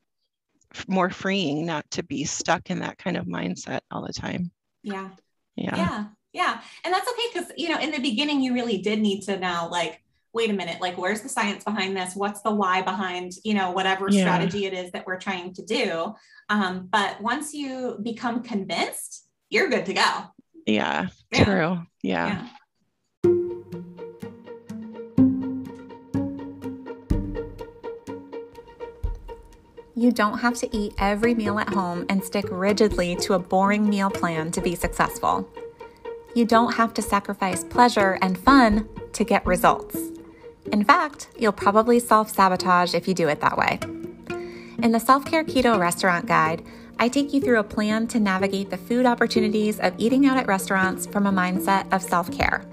more 0.87 1.09
freeing 1.09 1.65
not 1.65 1.89
to 1.91 2.03
be 2.03 2.25
stuck 2.25 2.69
in 2.69 2.79
that 2.79 2.97
kind 2.97 3.17
of 3.17 3.25
mindset 3.25 3.81
all 3.91 4.05
the 4.05 4.13
time. 4.13 4.51
Yeah. 4.83 5.09
Yeah. 5.55 5.75
Yeah. 5.75 6.05
Yeah. 6.33 6.61
And 6.83 6.93
that's 6.93 7.09
okay 7.09 7.27
because 7.33 7.51
you 7.57 7.69
know, 7.69 7.79
in 7.79 7.91
the 7.91 7.99
beginning, 7.99 8.41
you 8.41 8.53
really 8.53 8.79
did 8.79 8.99
need 8.99 9.21
to 9.21 9.39
now 9.39 9.69
like 9.69 10.01
wait 10.33 10.49
a 10.49 10.53
minute, 10.53 10.81
like 10.81 10.97
where's 10.97 11.21
the 11.21 11.29
science 11.29 11.63
behind 11.63 11.95
this? 11.95 12.15
What's 12.15 12.41
the 12.41 12.53
why 12.53 12.81
behind, 12.81 13.33
you 13.43 13.53
know, 13.53 13.71
whatever 13.71 14.07
yeah. 14.09 14.21
strategy 14.21 14.65
it 14.65 14.73
is 14.73 14.91
that 14.91 15.05
we're 15.07 15.19
trying 15.19 15.53
to 15.53 15.63
do? 15.63 16.13
Um, 16.49 16.87
but 16.91 17.19
once 17.21 17.53
you 17.53 17.97
become 18.01 18.43
convinced, 18.43 19.27
you're 19.49 19.69
good 19.69 19.85
to 19.87 19.93
go. 19.93 20.23
Yeah, 20.65 21.07
yeah. 21.31 21.43
true. 21.43 21.79
yeah. 22.03 22.27
yeah. 22.27 22.47
You 29.95 30.11
don't 30.11 30.37
have 30.37 30.53
to 30.59 30.77
eat 30.77 30.93
every 30.99 31.33
meal 31.33 31.57
at 31.57 31.69
home 31.69 32.05
and 32.07 32.23
stick 32.23 32.45
rigidly 32.51 33.15
to 33.15 33.33
a 33.33 33.39
boring 33.39 33.89
meal 33.89 34.11
plan 34.11 34.51
to 34.51 34.61
be 34.61 34.75
successful. 34.75 35.49
You 36.35 36.45
don't 36.45 36.73
have 36.73 36.93
to 36.93 37.01
sacrifice 37.01 37.63
pleasure 37.63 38.19
and 38.21 38.37
fun 38.37 38.87
to 39.13 39.23
get 39.23 39.43
results. 39.43 39.97
In 40.71 40.83
fact, 40.83 41.29
you'll 41.37 41.51
probably 41.51 41.99
self 41.99 42.29
sabotage 42.29 42.93
if 42.93 43.07
you 43.07 43.13
do 43.13 43.27
it 43.27 43.39
that 43.41 43.57
way. 43.57 43.79
In 44.83 44.91
the 44.91 44.99
Self 44.99 45.25
Care 45.25 45.43
Keto 45.43 45.79
Restaurant 45.79 46.25
Guide, 46.25 46.63
I 46.99 47.09
take 47.09 47.33
you 47.33 47.41
through 47.41 47.59
a 47.59 47.63
plan 47.63 48.07
to 48.07 48.19
navigate 48.19 48.69
the 48.69 48.77
food 48.77 49.05
opportunities 49.05 49.79
of 49.79 49.93
eating 49.97 50.25
out 50.25 50.37
at 50.37 50.47
restaurants 50.47 51.05
from 51.05 51.27
a 51.27 51.31
mindset 51.31 51.91
of 51.93 52.01
self 52.01 52.31
care. 52.31 52.65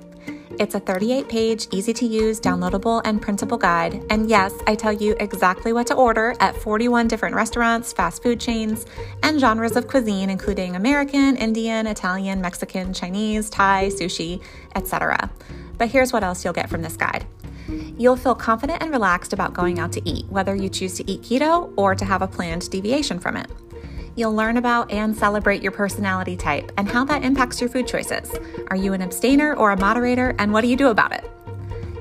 It's 0.59 0.75
a 0.75 0.81
38 0.81 1.29
page, 1.29 1.67
easy 1.73 1.93
to 1.95 2.07
use, 2.07 2.41
downloadable, 2.41 3.03
and 3.05 3.21
printable 3.21 3.59
guide. 3.59 4.05
And 4.11 4.29
yes, 4.29 4.53
I 4.67 4.77
tell 4.77 4.93
you 4.93 5.17
exactly 5.19 5.73
what 5.73 5.87
to 5.89 5.95
order 5.95 6.35
at 6.39 6.57
41 6.57 7.09
different 7.09 7.35
restaurants, 7.35 7.93
fast 7.93 8.23
food 8.23 8.41
chains, 8.41 8.87
and 9.23 9.41
genres 9.41 9.77
of 9.77 9.89
cuisine, 9.89 10.31
including 10.31 10.77
American, 10.77 11.37
Indian, 11.37 11.87
Italian, 11.87 12.41
Mexican, 12.41 12.93
Chinese, 12.93 13.51
Thai, 13.51 13.89
sushi, 13.89 14.43
etc. 14.77 15.31
But 15.79 15.91
here's 15.91 16.13
what 16.13 16.25
else 16.25 16.45
you'll 16.45 16.55
get 16.55 16.71
from 16.71 16.83
this 16.83 16.97
guide 16.97 17.27
You'll 17.97 18.17
feel 18.17 18.35
confident 18.35 18.83
and 18.83 18.91
relaxed 18.91 19.33
about 19.33 19.55
going 19.55 19.79
out 19.79 19.93
to 19.93 20.09
eat, 20.09 20.27
whether 20.29 20.55
you 20.55 20.69
choose 20.69 20.95
to 20.95 21.11
eat 21.11 21.23
keto 21.23 21.73
or 21.77 21.95
to 21.95 22.05
have 22.05 22.23
a 22.23 22.29
planned 22.29 22.69
deviation 22.71 23.19
from 23.19 23.37
it. 23.37 23.51
You'll 24.17 24.35
learn 24.35 24.59
about 24.59 24.93
and 24.93 25.17
celebrate 25.17 25.63
your 25.63 25.73
personality 25.73 26.37
type 26.37 26.71
and 26.77 26.89
how 26.89 27.05
that 27.07 27.25
impacts 27.25 27.61
your 27.61 27.71
food 27.71 27.87
choices. 27.89 28.31
Are 28.69 28.77
you 28.77 28.93
an 28.93 29.03
abstainer 29.03 29.55
or 29.55 29.73
a 29.73 29.79
moderator, 29.79 30.35
and 30.39 30.53
what 30.53 30.61
do 30.61 30.69
you 30.69 30.77
do 30.77 30.89
about 30.89 31.13
it? 31.13 31.29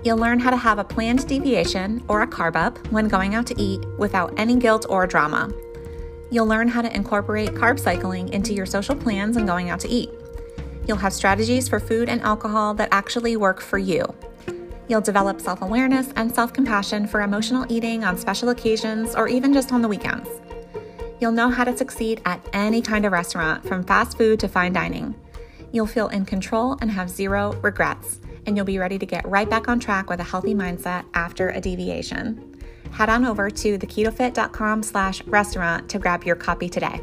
You'll 0.03 0.17
learn 0.17 0.39
how 0.39 0.49
to 0.49 0.57
have 0.57 0.79
a 0.79 0.83
planned 0.83 1.27
deviation 1.27 2.03
or 2.07 2.21
a 2.21 2.27
carb 2.27 2.55
up 2.55 2.77
when 2.91 3.07
going 3.07 3.35
out 3.35 3.47
to 3.47 3.59
eat 3.59 3.83
without 3.97 4.33
any 4.37 4.57
guilt 4.57 4.85
or 4.89 5.07
drama. 5.07 5.51
You'll 6.29 6.45
learn 6.45 6.67
how 6.67 6.81
to 6.81 6.93
incorporate 6.93 7.51
carb 7.51 7.79
cycling 7.79 8.29
into 8.29 8.53
your 8.53 8.65
social 8.65 8.95
plans 8.95 9.37
and 9.37 9.47
going 9.47 9.69
out 9.69 9.79
to 9.81 9.87
eat. 9.87 10.09
You'll 10.87 10.97
have 10.97 11.13
strategies 11.13 11.69
for 11.69 11.79
food 11.79 12.09
and 12.09 12.21
alcohol 12.21 12.73
that 12.75 12.89
actually 12.91 13.37
work 13.37 13.61
for 13.61 13.77
you. 13.77 14.13
You'll 14.87 15.01
develop 15.01 15.39
self 15.39 15.61
awareness 15.61 16.11
and 16.15 16.33
self 16.33 16.53
compassion 16.53 17.07
for 17.07 17.21
emotional 17.21 17.65
eating 17.69 18.03
on 18.03 18.17
special 18.17 18.49
occasions 18.49 19.15
or 19.15 19.27
even 19.27 19.53
just 19.53 19.71
on 19.71 19.81
the 19.81 19.87
weekends. 19.87 20.29
You'll 21.19 21.31
know 21.31 21.49
how 21.49 21.63
to 21.63 21.77
succeed 21.77 22.21
at 22.25 22.45
any 22.51 22.81
kind 22.81 23.05
of 23.05 23.13
restaurant, 23.13 23.65
from 23.65 23.83
fast 23.83 24.17
food 24.17 24.41
to 24.41 24.49
fine 24.49 24.73
dining. 24.73 25.15
You'll 25.71 25.87
feel 25.87 26.09
in 26.09 26.25
control 26.25 26.77
and 26.81 26.91
have 26.91 27.09
zero 27.09 27.53
regrets, 27.61 28.19
and 28.45 28.57
you'll 28.57 28.65
be 28.65 28.77
ready 28.77 28.99
to 28.99 29.05
get 29.05 29.25
right 29.25 29.49
back 29.49 29.69
on 29.69 29.79
track 29.79 30.09
with 30.09 30.19
a 30.19 30.23
healthy 30.23 30.53
mindset 30.53 31.05
after 31.13 31.49
a 31.49 31.61
deviation. 31.61 32.61
Head 32.91 33.09
on 33.09 33.25
over 33.25 33.49
to 33.49 33.77
theketofit.com 33.77 34.83
slash 34.83 35.23
restaurant 35.23 35.89
to 35.89 35.97
grab 35.97 36.25
your 36.25 36.35
copy 36.35 36.67
today. 36.67 37.01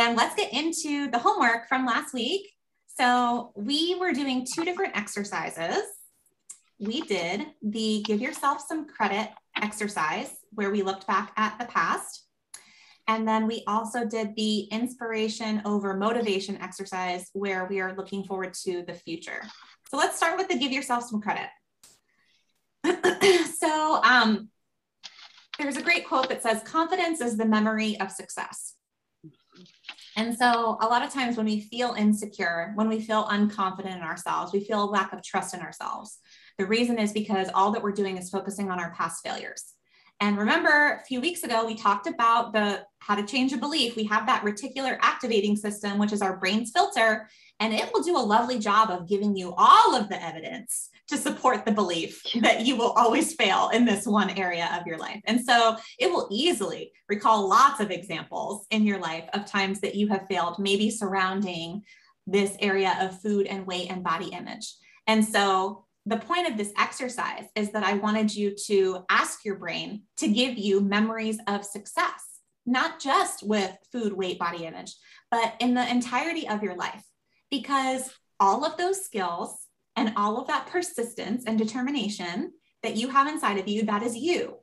And 0.00 0.16
let's 0.16 0.34
get 0.34 0.50
into 0.54 1.10
the 1.10 1.18
homework 1.18 1.68
from 1.68 1.84
last 1.84 2.14
week. 2.14 2.54
So 2.98 3.52
we 3.54 3.96
were 4.00 4.12
doing 4.12 4.46
two 4.50 4.64
different 4.64 4.96
exercises. 4.96 5.82
We 6.78 7.02
did 7.02 7.48
the 7.62 8.02
give 8.06 8.18
yourself 8.18 8.64
some 8.66 8.88
credit 8.88 9.28
exercise 9.60 10.30
where 10.52 10.70
we 10.70 10.80
looked 10.80 11.06
back 11.06 11.34
at 11.36 11.58
the 11.58 11.66
past. 11.66 12.24
And 13.08 13.28
then 13.28 13.46
we 13.46 13.62
also 13.66 14.06
did 14.06 14.34
the 14.36 14.60
inspiration 14.72 15.60
over 15.66 15.92
motivation 15.92 16.56
exercise 16.62 17.28
where 17.34 17.66
we 17.66 17.80
are 17.80 17.94
looking 17.94 18.24
forward 18.24 18.54
to 18.64 18.82
the 18.86 18.94
future. 18.94 19.42
So 19.90 19.98
let's 19.98 20.16
start 20.16 20.38
with 20.38 20.48
the 20.48 20.58
give 20.58 20.72
yourself 20.72 21.04
some 21.04 21.20
credit. 21.20 21.50
so 23.54 24.02
um, 24.02 24.48
there's 25.58 25.76
a 25.76 25.82
great 25.82 26.08
quote 26.08 26.30
that 26.30 26.42
says, 26.42 26.62
confidence 26.62 27.20
is 27.20 27.36
the 27.36 27.44
memory 27.44 28.00
of 28.00 28.10
success. 28.10 28.76
And 30.16 30.36
so, 30.36 30.76
a 30.80 30.86
lot 30.86 31.04
of 31.04 31.12
times 31.12 31.36
when 31.36 31.46
we 31.46 31.60
feel 31.60 31.94
insecure, 31.94 32.72
when 32.74 32.88
we 32.88 33.00
feel 33.00 33.24
unconfident 33.24 33.96
in 33.96 34.02
ourselves, 34.02 34.52
we 34.52 34.64
feel 34.64 34.82
a 34.82 34.90
lack 34.90 35.12
of 35.12 35.22
trust 35.22 35.54
in 35.54 35.60
ourselves. 35.60 36.18
The 36.58 36.66
reason 36.66 36.98
is 36.98 37.12
because 37.12 37.48
all 37.54 37.70
that 37.72 37.82
we're 37.82 37.92
doing 37.92 38.16
is 38.16 38.30
focusing 38.30 38.70
on 38.70 38.80
our 38.80 38.92
past 38.94 39.22
failures. 39.24 39.74
And 40.20 40.36
remember, 40.36 41.00
a 41.00 41.04
few 41.06 41.20
weeks 41.20 41.44
ago, 41.44 41.64
we 41.64 41.74
talked 41.74 42.06
about 42.06 42.52
the 42.52 42.84
how 42.98 43.14
to 43.14 43.24
change 43.24 43.54
a 43.54 43.56
belief. 43.56 43.96
We 43.96 44.04
have 44.04 44.26
that 44.26 44.44
reticular 44.44 44.98
activating 45.00 45.56
system, 45.56 45.98
which 45.98 46.12
is 46.12 46.20
our 46.20 46.36
brain's 46.36 46.70
filter, 46.70 47.28
and 47.60 47.74
it 47.74 47.90
will 47.92 48.02
do 48.02 48.16
a 48.16 48.18
lovely 48.18 48.58
job 48.58 48.90
of 48.90 49.06
giving 49.06 49.36
you 49.36 49.54
all 49.56 49.94
of 49.94 50.08
the 50.08 50.20
evidence 50.22 50.88
to 51.08 51.18
support 51.18 51.64
the 51.64 51.72
belief 51.72 52.22
that 52.40 52.64
you 52.64 52.74
will 52.74 52.92
always 52.92 53.34
fail 53.34 53.68
in 53.68 53.84
this 53.84 54.06
one 54.06 54.30
area 54.30 54.68
of 54.78 54.86
your 54.86 54.98
life. 54.98 55.20
And 55.26 55.44
so 55.44 55.76
it 55.98 56.10
will 56.10 56.28
easily 56.32 56.90
recall 57.08 57.48
lots 57.48 57.80
of 57.80 57.90
examples 57.90 58.66
in 58.70 58.84
your 58.84 58.98
life 58.98 59.24
of 59.34 59.44
times 59.44 59.80
that 59.80 59.94
you 59.94 60.08
have 60.08 60.26
failed, 60.28 60.58
maybe 60.58 60.90
surrounding 60.90 61.82
this 62.26 62.56
area 62.60 62.96
of 63.00 63.20
food 63.20 63.46
and 63.46 63.66
weight 63.66 63.90
and 63.90 64.02
body 64.02 64.28
image. 64.28 64.74
And 65.06 65.24
so 65.24 65.84
the 66.06 66.18
point 66.18 66.48
of 66.48 66.56
this 66.56 66.72
exercise 66.78 67.44
is 67.54 67.72
that 67.72 67.84
I 67.84 67.94
wanted 67.94 68.34
you 68.34 68.54
to 68.66 69.04
ask 69.10 69.44
your 69.44 69.56
brain 69.56 70.02
to 70.16 70.28
give 70.28 70.56
you 70.56 70.80
memories 70.80 71.38
of 71.46 71.64
success, 71.64 72.40
not 72.64 73.00
just 73.00 73.46
with 73.46 73.76
food, 73.92 74.12
weight, 74.12 74.38
body 74.38 74.64
image, 74.64 74.94
but 75.30 75.54
in 75.60 75.74
the 75.74 75.88
entirety 75.88 76.48
of 76.48 76.62
your 76.62 76.74
life. 76.74 77.02
Because 77.50 78.10
all 78.38 78.64
of 78.64 78.76
those 78.76 79.04
skills 79.04 79.66
and 79.96 80.12
all 80.16 80.40
of 80.40 80.46
that 80.46 80.66
persistence 80.66 81.44
and 81.46 81.58
determination 81.58 82.52
that 82.82 82.96
you 82.96 83.08
have 83.08 83.28
inside 83.28 83.58
of 83.58 83.68
you, 83.68 83.84
that 83.84 84.02
is 84.02 84.16
you. 84.16 84.56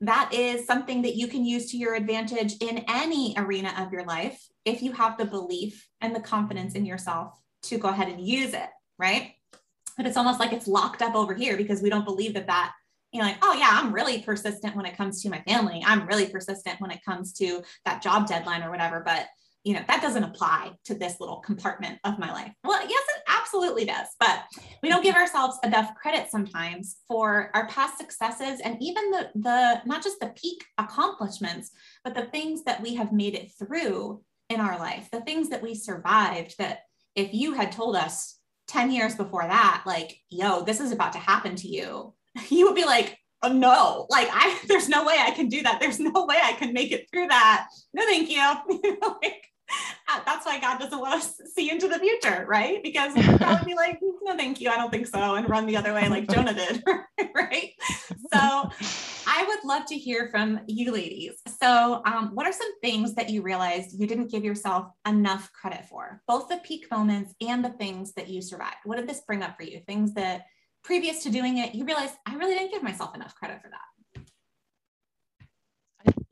That 0.00 0.34
is 0.34 0.66
something 0.66 1.02
that 1.02 1.16
you 1.16 1.28
can 1.28 1.44
use 1.44 1.70
to 1.70 1.76
your 1.76 1.94
advantage 1.94 2.54
in 2.60 2.84
any 2.88 3.34
arena 3.36 3.72
of 3.78 3.92
your 3.92 4.04
life 4.04 4.42
if 4.64 4.82
you 4.82 4.92
have 4.92 5.16
the 5.16 5.24
belief 5.24 5.88
and 6.00 6.14
the 6.14 6.20
confidence 6.20 6.74
in 6.74 6.84
yourself 6.84 7.40
to 7.64 7.78
go 7.78 7.88
ahead 7.88 8.08
and 8.08 8.20
use 8.20 8.52
it, 8.54 8.68
right? 8.98 9.32
But 9.96 10.06
it's 10.06 10.16
almost 10.16 10.40
like 10.40 10.52
it's 10.52 10.66
locked 10.66 11.02
up 11.02 11.14
over 11.14 11.34
here 11.34 11.56
because 11.56 11.80
we 11.80 11.90
don't 11.90 12.04
believe 12.04 12.34
that 12.34 12.48
that 12.48 12.72
you 13.14 13.20
know, 13.20 13.26
like, 13.26 13.38
oh 13.42 13.54
yeah, 13.54 13.70
I'm 13.70 13.92
really 13.92 14.20
persistent 14.22 14.74
when 14.74 14.86
it 14.86 14.96
comes 14.96 15.22
to 15.22 15.30
my 15.30 15.40
family. 15.42 15.80
I'm 15.86 16.04
really 16.08 16.26
persistent 16.26 16.80
when 16.80 16.90
it 16.90 17.04
comes 17.04 17.32
to 17.34 17.62
that 17.84 18.02
job 18.02 18.26
deadline 18.26 18.64
or 18.64 18.70
whatever. 18.70 19.04
But 19.06 19.28
you 19.64 19.72
know, 19.72 19.82
that 19.88 20.02
doesn't 20.02 20.22
apply 20.22 20.72
to 20.84 20.94
this 20.94 21.18
little 21.20 21.38
compartment 21.38 21.98
of 22.04 22.18
my 22.18 22.30
life. 22.30 22.52
Well, 22.62 22.80
yes, 22.86 23.02
it 23.16 23.22
absolutely 23.26 23.86
does. 23.86 24.08
But 24.20 24.42
we 24.82 24.90
don't 24.90 25.02
give 25.02 25.16
ourselves 25.16 25.58
enough 25.64 25.94
credit 25.94 26.30
sometimes 26.30 26.96
for 27.08 27.50
our 27.54 27.66
past 27.68 27.98
successes 27.98 28.60
and 28.62 28.76
even 28.80 29.10
the, 29.10 29.30
the 29.34 29.80
not 29.86 30.02
just 30.02 30.20
the 30.20 30.34
peak 30.36 30.62
accomplishments, 30.76 31.70
but 32.04 32.14
the 32.14 32.26
things 32.26 32.64
that 32.64 32.82
we 32.82 32.94
have 32.96 33.12
made 33.12 33.34
it 33.34 33.52
through 33.58 34.22
in 34.50 34.60
our 34.60 34.78
life, 34.78 35.08
the 35.10 35.22
things 35.22 35.48
that 35.48 35.62
we 35.62 35.74
survived 35.74 36.56
that 36.58 36.80
if 37.14 37.32
you 37.32 37.54
had 37.54 37.72
told 37.72 37.96
us 37.96 38.38
10 38.68 38.90
years 38.90 39.14
before 39.14 39.42
that, 39.42 39.82
like, 39.86 40.18
yo, 40.28 40.62
this 40.62 40.80
is 40.80 40.92
about 40.92 41.14
to 41.14 41.18
happen 41.18 41.56
to 41.56 41.68
you, 41.68 42.12
you 42.50 42.66
would 42.66 42.74
be 42.74 42.84
like, 42.84 43.18
oh, 43.42 43.52
no, 43.52 44.06
like 44.10 44.28
I, 44.30 44.60
there's 44.68 44.90
no 44.90 45.06
way 45.06 45.16
I 45.18 45.30
can 45.30 45.48
do 45.48 45.62
that. 45.62 45.80
There's 45.80 46.00
no 46.00 46.26
way 46.26 46.36
I 46.42 46.52
can 46.52 46.74
make 46.74 46.92
it 46.92 47.06
through 47.10 47.28
that. 47.28 47.68
No, 47.94 48.04
thank 48.04 48.28
you. 48.30 48.96
like, 49.22 49.46
that's 50.06 50.46
why 50.46 50.58
God 50.60 50.78
doesn't 50.78 50.98
want 50.98 51.14
us 51.14 51.36
to 51.36 51.46
see 51.46 51.70
into 51.70 51.88
the 51.88 51.98
future, 51.98 52.44
right? 52.48 52.82
Because 52.82 53.14
we'd 53.16 53.24
probably 53.38 53.72
be 53.72 53.74
like, 53.74 53.98
no, 54.22 54.36
thank 54.36 54.60
you, 54.60 54.70
I 54.70 54.76
don't 54.76 54.90
think 54.90 55.06
so, 55.06 55.34
and 55.34 55.48
run 55.48 55.66
the 55.66 55.76
other 55.76 55.94
way 55.94 56.08
like 56.08 56.28
Jonah 56.28 56.54
did, 56.54 56.82
right? 57.34 57.72
So 58.32 58.70
I 59.26 59.44
would 59.46 59.64
love 59.64 59.86
to 59.86 59.96
hear 59.96 60.28
from 60.30 60.60
you 60.66 60.92
ladies. 60.92 61.34
So, 61.60 62.02
um, 62.04 62.30
what 62.34 62.46
are 62.46 62.52
some 62.52 62.80
things 62.80 63.14
that 63.14 63.30
you 63.30 63.42
realized 63.42 63.98
you 63.98 64.06
didn't 64.06 64.30
give 64.30 64.44
yourself 64.44 64.88
enough 65.06 65.50
credit 65.52 65.86
for, 65.86 66.22
both 66.26 66.48
the 66.48 66.58
peak 66.58 66.90
moments 66.90 67.34
and 67.40 67.64
the 67.64 67.70
things 67.70 68.12
that 68.14 68.28
you 68.28 68.42
survived? 68.42 68.76
What 68.84 68.96
did 68.96 69.08
this 69.08 69.22
bring 69.26 69.42
up 69.42 69.56
for 69.56 69.62
you? 69.62 69.80
Things 69.86 70.14
that 70.14 70.46
previous 70.82 71.22
to 71.22 71.30
doing 71.30 71.58
it, 71.58 71.74
you 71.74 71.84
realized 71.84 72.14
I 72.26 72.36
really 72.36 72.54
didn't 72.54 72.72
give 72.72 72.82
myself 72.82 73.14
enough 73.14 73.34
credit 73.34 73.60
for 73.62 73.70
that. 73.70 74.24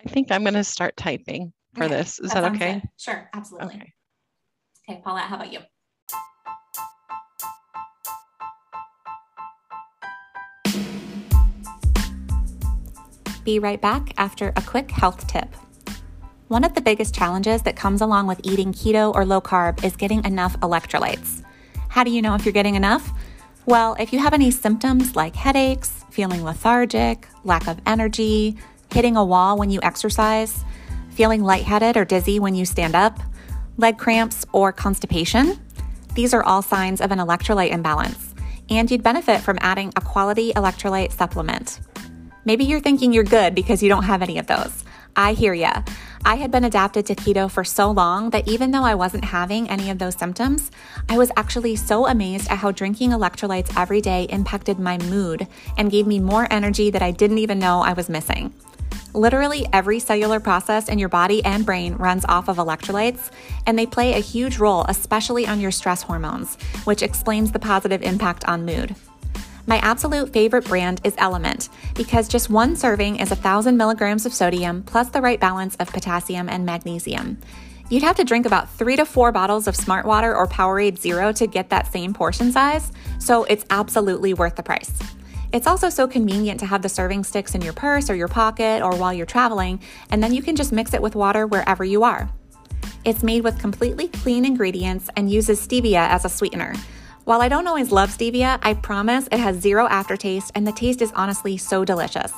I 0.05 0.09
think 0.09 0.31
I'm 0.31 0.43
going 0.43 0.55
to 0.55 0.64
start 0.64 0.97
typing 0.97 1.52
for 1.75 1.85
okay. 1.85 1.95
this. 1.95 2.21
Is 2.21 2.33
that, 2.33 2.43
that 2.43 2.55
okay? 2.55 2.81
Good. 2.81 2.91
Sure, 2.97 3.31
absolutely. 3.33 3.75
Okay. 3.76 3.93
okay, 4.88 5.02
Paulette, 5.05 5.25
how 5.25 5.37
about 5.37 5.52
you? 5.52 5.61
Be 13.45 13.59
right 13.59 13.81
back 13.81 14.12
after 14.19 14.52
a 14.55 14.62
quick 14.62 14.91
health 14.91 15.26
tip. 15.26 15.49
One 16.49 16.64
of 16.64 16.75
the 16.75 16.81
biggest 16.81 17.14
challenges 17.14 17.62
that 17.62 17.76
comes 17.76 18.00
along 18.00 18.26
with 18.26 18.41
eating 18.45 18.73
keto 18.73 19.12
or 19.14 19.25
low 19.25 19.41
carb 19.41 19.83
is 19.83 19.97
getting 19.97 20.25
enough 20.25 20.59
electrolytes. 20.61 21.43
How 21.88 22.05
do 22.05 22.11
you 22.11 22.23
know 22.23 22.35
if 22.35 22.45
you're 22.45 22.52
getting 22.52 22.75
enough? 22.75 23.11
Well, 23.67 23.97
if 23.99 24.12
you 24.12 24.19
have 24.19 24.35
any 24.35 24.50
symptoms 24.50 25.17
like 25.17 25.35
headaches, 25.35 26.05
feeling 26.11 26.45
lethargic, 26.45 27.26
lack 27.43 27.67
of 27.67 27.81
energy, 27.87 28.57
hitting 28.93 29.17
a 29.17 29.25
wall 29.25 29.57
when 29.57 29.71
you 29.71 29.81
exercise, 29.83 30.62
feeling 31.12 31.42
lightheaded 31.42 31.97
or 31.97 32.04
dizzy 32.04 32.38
when 32.38 32.54
you 32.54 32.64
stand 32.64 32.95
up, 32.95 33.21
leg 33.76 33.99
cramps, 33.99 34.45
or 34.52 34.73
constipation. 34.73 35.59
These 36.14 36.35
are 36.35 36.42
all 36.42 36.62
signs 36.62 37.00
of 37.00 37.11
an 37.11 37.19
electrolyte 37.19 37.71
imbalance, 37.71 38.35
and 38.69 38.90
you'd 38.90 39.02
benefit 39.02 39.40
from 39.40 39.59
adding 39.61 39.92
a 39.97 40.00
quality 40.00 40.52
electrolyte 40.52 41.12
supplement. 41.12 41.81
Maybe 42.45 42.64
you're 42.64 42.81
thinking 42.81 43.12
you're 43.12 43.25
good 43.25 43.54
because 43.54 43.83
you 43.83 43.88
don't 43.88 44.02
have 44.04 44.23
any 44.23 44.38
of 44.38 44.47
those. 44.47 44.85
I 45.14 45.35
hear 45.35 45.54
ya. 45.54 45.83
I 46.25 46.37
had 46.37 46.50
been 46.50 46.64
adapted 46.64 47.04
to 47.07 47.14
keto 47.14 47.50
for 47.50 47.64
so 47.64 47.90
long 47.90 48.31
that 48.31 48.49
even 48.49 48.71
though 48.71 48.85
I 48.85 48.95
wasn't 48.95 49.25
having 49.25 49.69
any 49.69 49.90
of 49.90 49.99
those 49.99 50.14
symptoms, 50.14 50.71
I 51.09 51.19
was 51.19 51.33
actually 51.37 51.76
so 51.76 52.07
amazed 52.07 52.49
at 52.49 52.59
how 52.59 52.71
drinking 52.71 53.11
electrolytes 53.11 53.73
every 53.76 54.00
day 54.00 54.25
impacted 54.31 54.78
my 54.78 54.99
mood 54.99 55.47
and 55.76 55.90
gave 55.90 56.07
me 56.07 56.21
more 56.21 56.47
energy 56.50 56.90
that 56.90 57.02
I 57.02 57.11
didn't 57.11 57.38
even 57.38 57.59
know 57.59 57.81
I 57.81 57.92
was 57.92 58.09
missing. 58.09 58.54
Literally 59.14 59.66
every 59.72 59.99
cellular 59.99 60.40
process 60.40 60.88
in 60.88 60.99
your 60.99 61.08
body 61.08 61.44
and 61.44 61.66
brain 61.66 61.94
runs 61.94 62.25
off 62.26 62.49
of 62.49 62.56
electrolytes, 62.56 63.30
and 63.66 63.78
they 63.78 63.87
play 63.87 64.14
a 64.14 64.20
huge 64.20 64.58
role, 64.58 64.84
especially 64.88 65.46
on 65.46 65.61
your 65.61 65.70
stress 65.70 66.02
hormones, 66.02 66.56
which 66.84 67.02
explains 67.02 67.52
the 67.52 67.58
positive 67.58 68.02
impact 68.02 68.44
on 68.46 68.64
mood. 68.64 68.94
My 69.66 69.78
absolute 69.78 70.32
favorite 70.32 70.64
brand 70.64 71.00
is 71.04 71.14
LMNT 71.16 71.68
because 71.94 72.26
just 72.26 72.50
one 72.50 72.75
serving 72.75 73.16
is 73.16 73.30
1,000 73.30 73.76
milligrams 73.76 74.26
of 74.26 74.32
sodium 74.32 74.82
plus 74.82 75.11
the 75.11 75.20
right 75.20 75.38
balance 75.38 75.76
of 75.76 75.92
potassium 75.92 76.49
and 76.49 76.66
magnesium. 76.66 77.38
You'd 77.88 78.02
have 78.02 78.16
to 78.16 78.25
drink 78.25 78.46
about 78.46 78.70
three 78.70 78.96
to 78.96 79.04
four 79.04 79.32
bottles 79.32 79.66
of 79.68 79.76
Smart 79.76 80.06
Water 80.06 80.34
or 80.34 80.46
Powerade 80.49 80.99
Zero 80.99 81.30
to 81.32 81.46
get 81.46 81.68
that 81.68 81.92
same 81.92 82.14
portion 82.14 82.50
size, 82.50 82.90
so 83.18 83.44
it's 83.44 83.64
absolutely 83.70 84.34
worth 84.34 84.56
the 84.56 84.62
price. 84.62 84.90
It's 85.52 85.66
also 85.66 85.90
so 85.90 86.09
convenient 86.09 86.61
to 86.61 86.66
have 86.66 86.80
the 86.80 86.88
serving 86.88 87.25
sticks 87.25 87.54
in 87.54 87.61
your 87.61 87.75
purse 87.75 88.09
or 88.09 88.14
your 88.14 88.28
pocket 88.28 88.82
or 88.82 88.97
while 88.97 89.12
you're 89.12 89.26
traveling, 89.26 89.80
and 90.11 90.23
then 90.23 90.32
you 90.32 90.40
can 90.40 90.56
just 90.56 90.73
mix 90.73 90.94
it 90.94 91.02
with 91.02 91.14
water 91.14 91.47
wherever 91.47 91.85
you 91.85 92.04
are. 92.04 92.30
It's 93.04 93.23
made 93.23 93.44
with 93.44 93.59
completely 93.59 94.09
clean 94.09 94.47
ingredients 94.47 95.11
and 95.14 95.30
uses 95.30 95.61
stevia 95.61 96.09
as 96.09 96.25
a 96.25 96.30
sweetener. 96.30 96.75
While 97.25 97.42
I 97.42 97.49
don't 97.49 97.66
always 97.66 97.92
love 97.92 98.11
stevia, 98.11 98.61
I 98.62 98.75
promise 98.75 99.28
it 99.30 99.38
has 99.38 99.61
zero 99.61 99.87
aftertaste 99.88 100.52
and 100.54 100.66
the 100.66 100.73
taste 100.73 101.02
is 101.02 101.12
honestly 101.14 101.59
so 101.59 101.85
delicious. 101.85 102.32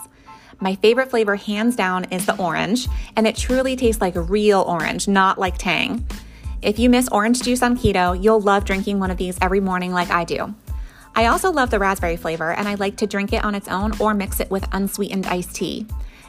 My 0.61 0.75
favorite 0.75 1.11
flavor, 1.11 1.37
hands 1.37 1.76
down, 1.76 2.04
is 2.12 2.26
the 2.26 2.37
orange, 2.37 2.88
and 3.16 3.26
it 3.26 3.37
truly 3.37 3.76
tastes 3.76 4.00
like 4.00 4.14
real 4.16 4.62
orange, 4.62 5.06
not 5.06 5.38
like 5.38 5.59
Tang. 5.59 6.04
If 6.62 6.78
you 6.78 6.90
miss 6.90 7.09
orange 7.11 7.42
juice 7.42 7.62
on 7.62 7.76
keto, 7.76 8.21
you'll 8.21 8.40
love 8.40 8.64
drinking 8.64 8.99
one 8.99 9.11
of 9.11 9.18
these 9.18 9.38
every 9.40 9.61
morning 9.61 9.92
like 9.92 10.11
I 10.11 10.25
do. 10.25 10.54
I 11.16 11.26
also 11.26 11.52
love 11.52 11.71
the 11.71 11.78
raspberry 11.78 12.16
flavor, 12.16 12.52
and 12.52 12.66
I 12.66 12.75
like 12.75 12.97
to 12.97 13.06
drink 13.06 13.33
it 13.33 13.44
on 13.44 13.54
its 13.54 13.68
own 13.68 13.92
or 14.00 14.14
mix 14.14 14.40
it 14.40 14.50
with 14.50 14.66
unsweetened 14.73 15.26
iced 15.26 15.54
tea. 15.54 15.87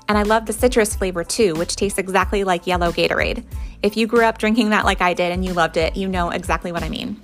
And 0.07 0.15
I 0.17 0.23
love 0.23 0.45
the 0.45 0.53
citrus 0.53 0.95
flavor 0.95 1.23
too, 1.23 1.55
which 1.55 1.75
tastes 1.75 1.97
exactly 1.97 2.43
like 2.43 2.67
yellow 2.67 2.91
Gatorade. 2.91 3.43
If 3.81 3.97
you 3.97 4.05
grew 4.05 4.23
up 4.23 4.37
drinking 4.37 4.69
that 4.69 4.85
like 4.85 5.01
I 5.01 5.15
did 5.15 5.31
and 5.31 5.43
you 5.43 5.53
loved 5.53 5.77
it, 5.77 5.97
you 5.97 6.07
know 6.07 6.29
exactly 6.29 6.71
what 6.71 6.83
I 6.83 6.89
mean. 6.89 7.19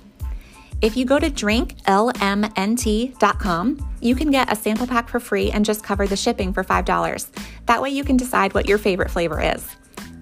If 0.80 0.96
you 0.96 1.04
go 1.04 1.20
to 1.20 1.30
drinklmnt.com, 1.30 3.94
you 4.00 4.16
can 4.16 4.32
get 4.32 4.52
a 4.52 4.56
sample 4.56 4.88
pack 4.88 5.08
for 5.08 5.20
free 5.20 5.52
and 5.52 5.64
just 5.64 5.84
cover 5.84 6.08
the 6.08 6.16
shipping 6.16 6.52
for 6.52 6.64
$5. 6.64 7.28
That 7.66 7.80
way 7.80 7.90
you 7.90 8.02
can 8.02 8.16
decide 8.16 8.52
what 8.52 8.68
your 8.68 8.78
favorite 8.78 9.12
flavor 9.12 9.40
is. 9.40 9.64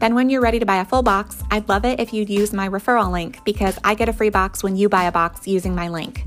Then, 0.01 0.15
when 0.15 0.29
you're 0.31 0.43
ready 0.43 0.59
to 0.59 0.67
buy 0.67 0.77
a 0.77 0.85
full 0.85 1.03
box, 1.03 1.43
I'd 1.51 1.69
love 1.69 1.85
it 1.85 2.01
if 2.01 2.13
you'd 2.13 2.31
use 2.31 2.55
my 2.55 2.69
referral 2.69 3.11
link 3.11 3.45
because 3.45 3.79
I 3.85 3.95
get 3.95 4.09
a 4.09 4.15
free 4.15 4.31
box 4.31 4.63
when 4.63 4.77
you 4.77 4.89
buy 4.89 5.05
a 5.05 5.13
box 5.13 5.47
using 5.47 5.75
my 5.75 5.89
link. 5.89 6.25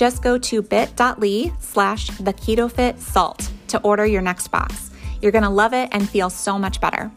Just 0.00 0.22
go 0.22 0.38
to 0.38 0.62
bit.ly 0.62 1.52
slash 1.60 2.06
the 2.06 2.32
keto 2.32 2.72
fit 2.72 2.98
salt 2.98 3.52
to 3.68 3.78
order 3.82 4.06
your 4.06 4.22
next 4.22 4.48
box. 4.48 4.90
You're 5.20 5.30
gonna 5.30 5.50
love 5.50 5.74
it 5.74 5.90
and 5.92 6.08
feel 6.08 6.30
so 6.30 6.58
much 6.58 6.80
better. 6.80 7.10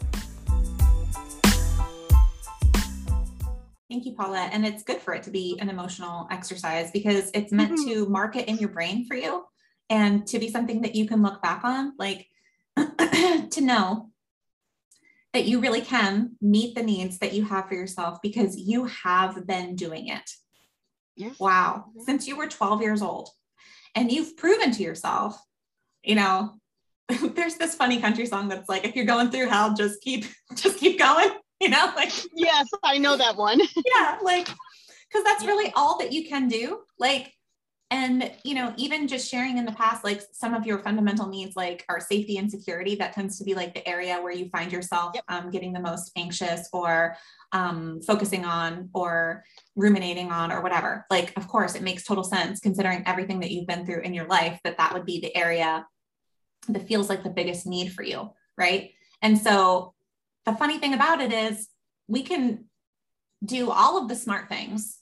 Thank 3.90 4.06
you, 4.06 4.12
Paula. 4.18 4.50
And 4.52 4.66
it's 4.66 4.84
good 4.84 5.00
for 5.00 5.14
it 5.14 5.24
to 5.24 5.32
be 5.32 5.58
an 5.62 5.70
emotional 5.70 6.28
exercise 6.30 6.92
because 6.92 7.32
it's 7.34 7.54
meant 7.54 7.80
mm-hmm. 7.80 7.90
to 7.90 8.10
mark 8.10 8.36
it 8.36 8.50
in 8.50 8.58
your 8.58 8.68
brain 8.68 9.06
for 9.08 9.16
you 9.16 9.46
and 9.90 10.28
to 10.28 10.38
be 10.38 10.50
something 10.50 10.82
that 10.82 10.94
you 10.94 11.08
can 11.08 11.22
look 11.22 11.42
back 11.42 11.64
on, 11.64 11.94
like 11.98 12.28
to 12.76 13.62
know 13.62 14.10
that 15.32 15.46
you 15.46 15.62
really 15.62 15.80
can 15.80 16.36
meet 16.42 16.76
the 16.76 16.84
needs 16.84 17.20
that 17.20 17.32
you 17.32 17.46
have 17.46 17.70
for 17.70 17.76
yourself 17.76 18.20
because 18.22 18.58
you 18.58 18.84
have 18.84 19.48
been 19.48 19.78
doing 19.78 20.10
it. 20.10 20.30
Yes. 21.16 21.40
Wow. 21.40 21.86
Since 22.06 22.28
you 22.28 22.36
were 22.36 22.48
12 22.48 22.82
years 22.82 23.02
old. 23.02 23.30
And 23.96 24.12
you've 24.12 24.36
proven 24.38 24.72
to 24.72 24.84
yourself, 24.84 25.40
you 26.04 26.16
know, 26.16 26.60
there's 27.22 27.56
this 27.56 27.76
funny 27.76 28.00
country 28.00 28.26
song 28.26 28.50
that's 28.50 28.68
like, 28.68 28.86
if 28.86 28.96
you're 28.96 29.06
going 29.06 29.30
through 29.30 29.48
hell, 29.48 29.74
just 29.74 30.02
keep, 30.02 30.26
just 30.56 30.80
keep 30.80 30.98
going 30.98 31.32
you 31.64 31.70
know, 31.70 31.92
like 31.96 32.12
yes, 32.36 32.68
I 32.84 32.98
know 32.98 33.18
that 33.18 33.38
one. 33.38 33.60
yeah, 33.60 34.18
like 34.22 34.48
because 35.10 35.24
that's 35.24 35.46
really 35.46 35.72
all 35.76 35.98
that 36.00 36.12
you 36.12 36.28
can 36.28 36.48
do. 36.48 36.80
Like, 37.00 37.34
and 37.94 38.32
you 38.44 38.56
know, 38.56 38.74
even 38.76 39.08
just 39.08 39.30
sharing 39.30 39.60
in 39.60 39.66
the 39.66 39.72
past, 39.72 40.04
like 40.04 40.20
some 40.32 40.56
of 40.56 40.66
your 40.66 40.80
fundamental 40.80 41.28
needs, 41.28 41.56
like 41.56 41.86
are 41.90 42.00
safety 42.00 42.38
and 42.38 42.50
security. 42.50 42.96
That 42.96 43.14
tends 43.14 43.38
to 43.38 43.44
be 43.44 43.54
like 43.54 43.76
the 43.76 43.88
area 43.88 44.20
where 44.20 44.34
you 44.34 44.50
find 44.50 44.72
yourself 44.72 45.12
yep. 45.14 45.24
um, 45.28 45.52
getting 45.52 45.74
the 45.74 45.80
most 45.80 46.12
anxious 46.16 46.68
or 46.74 47.16
um, 47.52 48.02
focusing 48.02 48.46
on 48.46 48.90
or 48.96 49.44
ruminating 49.76 50.32
on 50.32 50.52
or 50.52 50.62
whatever. 50.62 51.06
Like, 51.12 51.38
of 51.38 51.48
course, 51.48 51.76
it 51.76 51.84
makes 51.84 52.04
total 52.04 52.24
sense 52.24 52.60
considering 52.60 53.04
everything 53.06 53.40
that 53.42 53.52
you've 53.52 53.68
been 53.68 53.86
through 53.86 54.02
in 54.02 54.16
your 54.16 54.26
life 54.26 54.60
that 54.64 54.80
that 54.80 54.92
would 54.94 55.06
be 55.06 55.20
the 55.20 55.36
area 55.38 55.86
that 56.70 56.88
feels 56.88 57.10
like 57.10 57.24
the 57.24 57.30
biggest 57.30 57.68
need 57.68 57.94
for 57.94 58.02
you, 58.02 58.32
right? 58.58 58.90
And 59.22 59.38
so 59.38 59.94
the 60.46 60.54
funny 60.54 60.80
thing 60.80 60.96
about 60.96 61.22
it 61.22 61.32
is 61.32 61.68
we 62.08 62.24
can 62.24 62.66
do 63.46 63.70
all 63.70 64.02
of 64.02 64.10
the 64.10 64.16
smart 64.16 64.50
things 64.50 64.98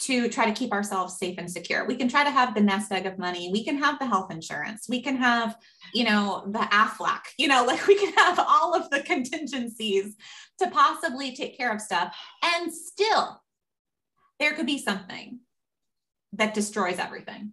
to 0.00 0.28
try 0.28 0.44
to 0.44 0.52
keep 0.52 0.72
ourselves 0.72 1.18
safe 1.18 1.38
and 1.38 1.50
secure. 1.50 1.86
We 1.86 1.96
can 1.96 2.08
try 2.08 2.24
to 2.24 2.30
have 2.30 2.54
the 2.54 2.60
nest 2.60 2.90
egg 2.92 3.06
of 3.06 3.18
money. 3.18 3.50
We 3.52 3.64
can 3.64 3.78
have 3.78 3.98
the 3.98 4.06
health 4.06 4.30
insurance. 4.30 4.86
We 4.88 5.00
can 5.00 5.16
have, 5.16 5.56
you 5.92 6.04
know, 6.04 6.44
the 6.46 6.58
AFLAC, 6.58 7.20
you 7.38 7.48
know, 7.48 7.64
like 7.66 7.86
we 7.86 7.96
can 7.96 8.12
have 8.14 8.38
all 8.38 8.74
of 8.74 8.90
the 8.90 9.00
contingencies 9.00 10.16
to 10.58 10.70
possibly 10.70 11.34
take 11.34 11.56
care 11.56 11.72
of 11.72 11.80
stuff. 11.80 12.16
And 12.42 12.72
still, 12.72 13.42
there 14.40 14.54
could 14.54 14.66
be 14.66 14.78
something 14.78 15.40
that 16.32 16.54
destroys 16.54 16.98
everything. 16.98 17.52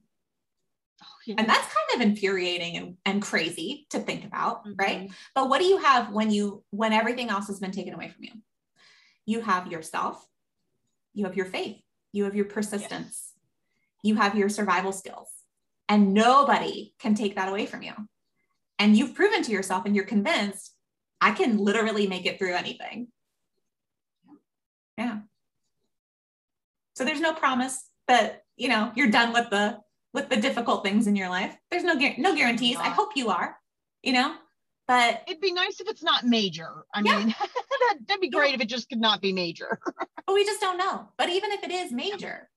Yeah. 1.27 1.35
And 1.37 1.47
that's 1.47 1.67
kind 1.67 2.01
of 2.01 2.07
infuriating 2.07 2.77
and, 2.77 2.97
and 3.05 3.21
crazy 3.21 3.85
to 3.91 3.99
think 3.99 4.25
about, 4.25 4.65
mm-hmm. 4.65 4.73
right? 4.77 5.11
But 5.35 5.49
what 5.49 5.59
do 5.59 5.65
you 5.65 5.77
have 5.77 6.11
when 6.11 6.31
you 6.31 6.63
when 6.71 6.93
everything 6.93 7.29
else 7.29 7.47
has 7.47 7.59
been 7.59 7.71
taken 7.71 7.93
away 7.93 8.09
from 8.09 8.23
you? 8.23 8.31
You 9.27 9.41
have 9.41 9.71
yourself, 9.71 10.25
you 11.13 11.25
have 11.25 11.37
your 11.37 11.45
faith, 11.45 11.77
you 12.11 12.23
have 12.25 12.35
your 12.35 12.45
persistence, 12.45 13.33
yes. 13.33 13.41
you 14.03 14.15
have 14.15 14.35
your 14.35 14.49
survival 14.49 14.91
skills. 14.91 15.29
And 15.89 16.13
nobody 16.13 16.93
can 16.99 17.15
take 17.15 17.35
that 17.35 17.49
away 17.49 17.65
from 17.65 17.81
you. 17.81 17.93
And 18.79 18.95
you've 18.95 19.13
proven 19.13 19.43
to 19.43 19.51
yourself 19.51 19.85
and 19.85 19.95
you're 19.95 20.05
convinced 20.05 20.73
I 21.19 21.31
can 21.31 21.57
literally 21.57 22.07
make 22.07 22.25
it 22.25 22.39
through 22.39 22.55
anything. 22.55 23.09
Yeah. 24.97 25.19
So 26.95 27.05
there's 27.05 27.21
no 27.21 27.33
promise 27.33 27.87
that, 28.07 28.43
you 28.55 28.69
know, 28.69 28.91
you're 28.95 29.09
done 29.09 29.33
with 29.33 29.49
the 29.49 29.79
with 30.13 30.29
the 30.29 30.35
difficult 30.35 30.83
things 30.83 31.07
in 31.07 31.15
your 31.15 31.29
life. 31.29 31.55
There's 31.69 31.83
no 31.83 31.93
no 31.93 32.35
guarantees. 32.35 32.77
I 32.77 32.89
hope 32.89 33.11
you 33.15 33.29
are, 33.29 33.55
you 34.01 34.13
know, 34.13 34.35
but 34.87 35.23
it'd 35.27 35.41
be 35.41 35.53
nice 35.53 35.79
if 35.79 35.87
it's 35.87 36.03
not 36.03 36.25
major. 36.25 36.83
I 36.93 37.01
yeah. 37.01 37.19
mean, 37.19 37.35
that, 37.89 37.97
would 38.09 38.21
be 38.21 38.29
great 38.29 38.49
yeah. 38.49 38.55
if 38.55 38.61
it 38.61 38.69
just 38.69 38.89
could 38.89 38.99
not 38.99 39.21
be 39.21 39.33
major. 39.33 39.79
but 40.25 40.33
we 40.33 40.45
just 40.45 40.61
don't 40.61 40.77
know. 40.77 41.09
But 41.17 41.29
even 41.29 41.51
if 41.51 41.63
it 41.63 41.71
is 41.71 41.91
major, 41.91 42.49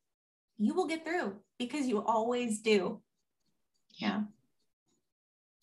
you 0.58 0.74
will 0.74 0.86
get 0.86 1.04
through 1.04 1.34
because 1.58 1.86
you 1.86 2.02
always 2.02 2.60
do. 2.60 3.00
Yeah. 3.96 4.22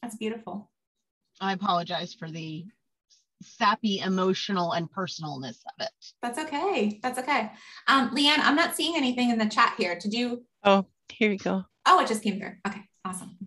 That's 0.02 0.16
beautiful. 0.16 0.70
I 1.40 1.54
apologize 1.54 2.14
for 2.14 2.30
the 2.30 2.66
sappy 3.42 4.00
emotional 4.00 4.74
and 4.74 4.92
personalness 4.92 5.60
of 5.66 5.86
it. 5.86 6.06
That's 6.22 6.40
okay. 6.40 7.00
That's 7.02 7.20
okay. 7.20 7.52
Um, 7.88 8.16
Leanne, 8.16 8.40
I'm 8.40 8.56
not 8.56 8.76
seeing 8.76 8.96
anything 8.96 9.32
in 9.32 9.40
the 9.40 9.48
chat 9.48 9.76
here. 9.78 9.98
Did 9.98 10.14
you? 10.14 10.46
Oh, 10.64 10.86
here 11.10 11.32
you 11.32 11.40
go. 11.40 11.66
Oh, 11.86 12.00
it 12.00 12.08
just 12.08 12.24
came 12.24 12.40
through. 12.40 12.54
Okay, 12.68 12.82
awesome. 13.06 13.38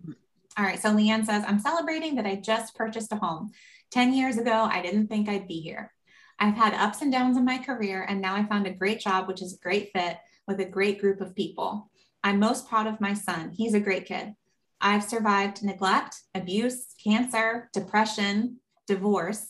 All 0.57 0.65
right, 0.65 0.81
so 0.81 0.89
Leanne 0.89 1.25
says, 1.25 1.43
I'm 1.47 1.59
celebrating 1.59 2.15
that 2.15 2.25
I 2.25 2.35
just 2.35 2.75
purchased 2.75 3.11
a 3.11 3.17
home. 3.17 3.51
10 3.91 4.13
years 4.13 4.37
ago, 4.37 4.51
I 4.51 4.81
didn't 4.81 5.07
think 5.07 5.29
I'd 5.29 5.47
be 5.47 5.61
here. 5.61 5.91
I've 6.39 6.55
had 6.55 6.73
ups 6.73 7.01
and 7.01 7.11
downs 7.11 7.37
in 7.37 7.45
my 7.45 7.57
career, 7.57 8.05
and 8.07 8.21
now 8.21 8.35
I 8.35 8.45
found 8.45 8.67
a 8.67 8.73
great 8.73 8.99
job, 8.99 9.27
which 9.27 9.41
is 9.41 9.53
a 9.53 9.63
great 9.63 9.91
fit 9.93 10.17
with 10.47 10.59
a 10.59 10.65
great 10.65 10.99
group 10.99 11.21
of 11.21 11.35
people. 11.35 11.89
I'm 12.23 12.39
most 12.39 12.67
proud 12.67 12.87
of 12.87 13.01
my 13.01 13.13
son. 13.13 13.51
He's 13.55 13.73
a 13.73 13.79
great 13.79 14.05
kid. 14.05 14.33
I've 14.81 15.03
survived 15.03 15.63
neglect, 15.63 16.17
abuse, 16.33 16.87
cancer, 17.03 17.69
depression, 17.73 18.57
divorce. 18.87 19.47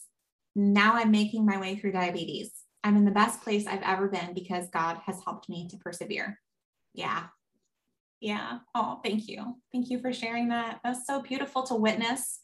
Now 0.56 0.96
I'm 0.96 1.12
making 1.12 1.46
my 1.46 1.60
way 1.60 1.76
through 1.76 1.94
diabetes. 1.94 2.52
I'm 2.84 2.96
in 2.96 3.06
the 3.06 3.12
best 3.12 3.42
place 3.42 3.66
I've 3.66 3.82
ever 3.82 4.08
been 4.08 4.34
because 4.34 4.70
God 4.70 4.98
has 5.06 5.20
helped 5.26 5.50
me 5.50 5.68
to 5.70 5.78
persevere. 5.78 6.40
Yeah, 6.94 7.24
yeah. 8.22 8.60
Oh, 8.74 9.00
thank 9.04 9.28
you. 9.28 9.58
Thank 9.72 9.90
you 9.90 10.00
for 10.00 10.14
sharing 10.14 10.50
that. 10.50 10.80
That's 10.84 11.06
so 11.06 11.22
beautiful 11.22 11.64
to 11.64 11.76
witness 11.76 12.40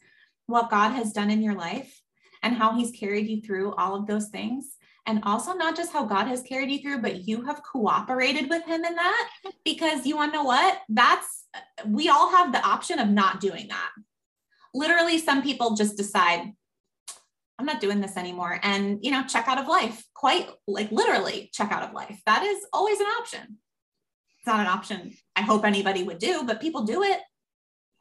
what 0.46 0.70
God 0.70 0.90
has 0.90 1.12
done 1.12 1.30
in 1.30 1.42
your 1.42 1.54
life 1.54 2.01
and 2.42 2.54
how 2.54 2.74
he's 2.74 2.90
carried 2.90 3.28
you 3.28 3.40
through 3.40 3.74
all 3.74 3.94
of 3.94 4.06
those 4.06 4.28
things. 4.28 4.76
And 5.06 5.20
also, 5.24 5.52
not 5.52 5.76
just 5.76 5.92
how 5.92 6.04
God 6.04 6.26
has 6.28 6.42
carried 6.42 6.70
you 6.70 6.78
through, 6.78 7.02
but 7.02 7.26
you 7.26 7.42
have 7.42 7.62
cooperated 7.64 8.48
with 8.48 8.64
him 8.64 8.84
in 8.84 8.94
that 8.94 9.30
because 9.64 10.06
you 10.06 10.16
want 10.16 10.32
to 10.32 10.38
know 10.38 10.44
what? 10.44 10.78
That's, 10.88 11.46
we 11.86 12.08
all 12.08 12.30
have 12.30 12.52
the 12.52 12.64
option 12.64 13.00
of 13.00 13.08
not 13.08 13.40
doing 13.40 13.66
that. 13.68 13.90
Literally, 14.74 15.18
some 15.18 15.42
people 15.42 15.74
just 15.74 15.96
decide, 15.96 16.52
I'm 17.58 17.66
not 17.66 17.80
doing 17.80 18.00
this 18.00 18.16
anymore 18.16 18.60
and, 18.62 18.98
you 19.02 19.10
know, 19.10 19.24
check 19.24 19.48
out 19.48 19.58
of 19.58 19.66
life, 19.66 20.04
quite 20.14 20.48
like 20.68 20.92
literally 20.92 21.50
check 21.52 21.72
out 21.72 21.82
of 21.82 21.92
life. 21.92 22.20
That 22.26 22.44
is 22.44 22.64
always 22.72 23.00
an 23.00 23.06
option 23.06 23.58
it's 24.42 24.46
not 24.48 24.60
an 24.60 24.66
option 24.66 25.12
I 25.36 25.42
hope 25.42 25.64
anybody 25.64 26.02
would 26.02 26.18
do, 26.18 26.42
but 26.44 26.60
people 26.60 26.82
do 26.82 27.02
it. 27.02 27.20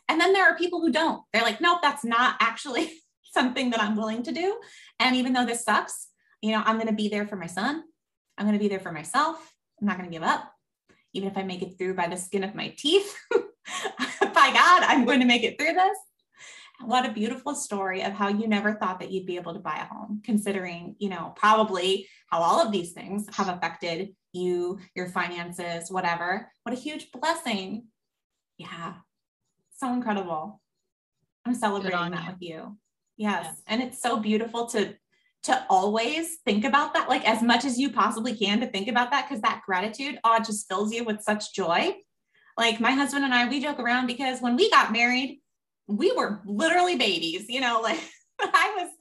And 0.10 0.19
then 0.19 0.34
there 0.34 0.45
are 0.45 0.58
people 0.58 0.82
who 0.82 0.91
don't. 0.91 1.23
They're 1.32 1.43
like, 1.43 1.62
nope, 1.62 1.80
that's 1.82 2.04
not 2.04 2.36
actually 2.41 2.91
something 3.33 3.69
that 3.71 3.81
I'm 3.81 3.95
willing 3.95 4.23
to 4.23 4.31
do. 4.31 4.59
And 4.99 5.15
even 5.15 5.33
though 5.33 5.45
this 5.45 5.63
sucks, 5.63 6.07
you 6.41 6.51
know, 6.51 6.61
I'm 6.65 6.75
going 6.75 6.87
to 6.87 6.93
be 6.93 7.09
there 7.09 7.27
for 7.27 7.35
my 7.35 7.47
son. 7.47 7.83
I'm 8.37 8.45
going 8.45 8.57
to 8.57 8.63
be 8.63 8.69
there 8.69 8.79
for 8.79 8.91
myself. 8.91 9.53
I'm 9.79 9.87
not 9.87 9.97
going 9.97 10.09
to 10.09 10.13
give 10.13 10.23
up. 10.23 10.51
Even 11.13 11.29
if 11.29 11.37
I 11.37 11.43
make 11.43 11.61
it 11.61 11.77
through 11.77 11.95
by 11.95 12.07
the 12.07 12.17
skin 12.17 12.43
of 12.43 12.55
my 12.55 12.73
teeth, 12.77 13.15
by 13.31 14.51
God, 14.53 14.83
I'm 14.83 15.05
going 15.05 15.19
to 15.19 15.25
make 15.25 15.43
it 15.43 15.57
through 15.59 15.73
this. 15.73 15.97
What 16.83 17.05
a 17.05 17.13
beautiful 17.13 17.53
story 17.53 18.01
of 18.01 18.13
how 18.13 18.29
you 18.29 18.47
never 18.47 18.73
thought 18.73 18.99
that 19.01 19.11
you'd 19.11 19.27
be 19.27 19.35
able 19.35 19.53
to 19.53 19.59
buy 19.59 19.75
a 19.75 19.93
home, 19.93 20.21
considering, 20.23 20.95
you 20.97 21.09
know, 21.09 21.33
probably 21.35 22.07
how 22.27 22.39
all 22.39 22.59
of 22.59 22.71
these 22.71 22.93
things 22.93 23.27
have 23.35 23.49
affected 23.49 24.15
you, 24.33 24.79
your 24.95 25.07
finances, 25.07 25.91
whatever. 25.91 26.49
What 26.63 26.75
a 26.75 26.79
huge 26.79 27.11
blessing. 27.11 27.87
Yeah. 28.57 28.93
so 29.77 29.93
incredible. 29.93 30.61
I'm 31.45 31.55
celebrating 31.55 32.11
that 32.11 32.23
you. 32.23 32.31
with 32.31 32.41
you. 32.41 32.77
Yes. 33.21 33.62
And 33.67 33.84
it's 33.84 34.01
so 34.01 34.17
beautiful 34.17 34.65
to 34.69 34.95
to 35.43 35.65
always 35.69 36.38
think 36.43 36.65
about 36.65 36.95
that, 36.95 37.07
like 37.07 37.27
as 37.27 37.43
much 37.43 37.65
as 37.65 37.77
you 37.77 37.91
possibly 37.91 38.36
can 38.36 38.60
to 38.60 38.67
think 38.67 38.88
about 38.88 39.12
that, 39.12 39.27
because 39.27 39.41
that 39.41 39.62
gratitude, 39.65 40.19
oh, 40.23 40.39
just 40.39 40.67
fills 40.67 40.91
you 40.91 41.03
with 41.03 41.21
such 41.21 41.53
joy. 41.53 41.95
Like 42.57 42.79
my 42.79 42.91
husband 42.91 43.23
and 43.25 43.34
I, 43.34 43.47
we 43.47 43.62
joke 43.62 43.79
around 43.79 44.07
because 44.07 44.39
when 44.39 44.55
we 44.55 44.71
got 44.71 44.91
married, 44.91 45.39
we 45.88 46.12
were 46.12 46.41
literally 46.45 46.95
babies, 46.95 47.45
you 47.47 47.62
know, 47.62 47.79
like 47.84 47.99
I 48.39 48.75
was, 48.77 48.91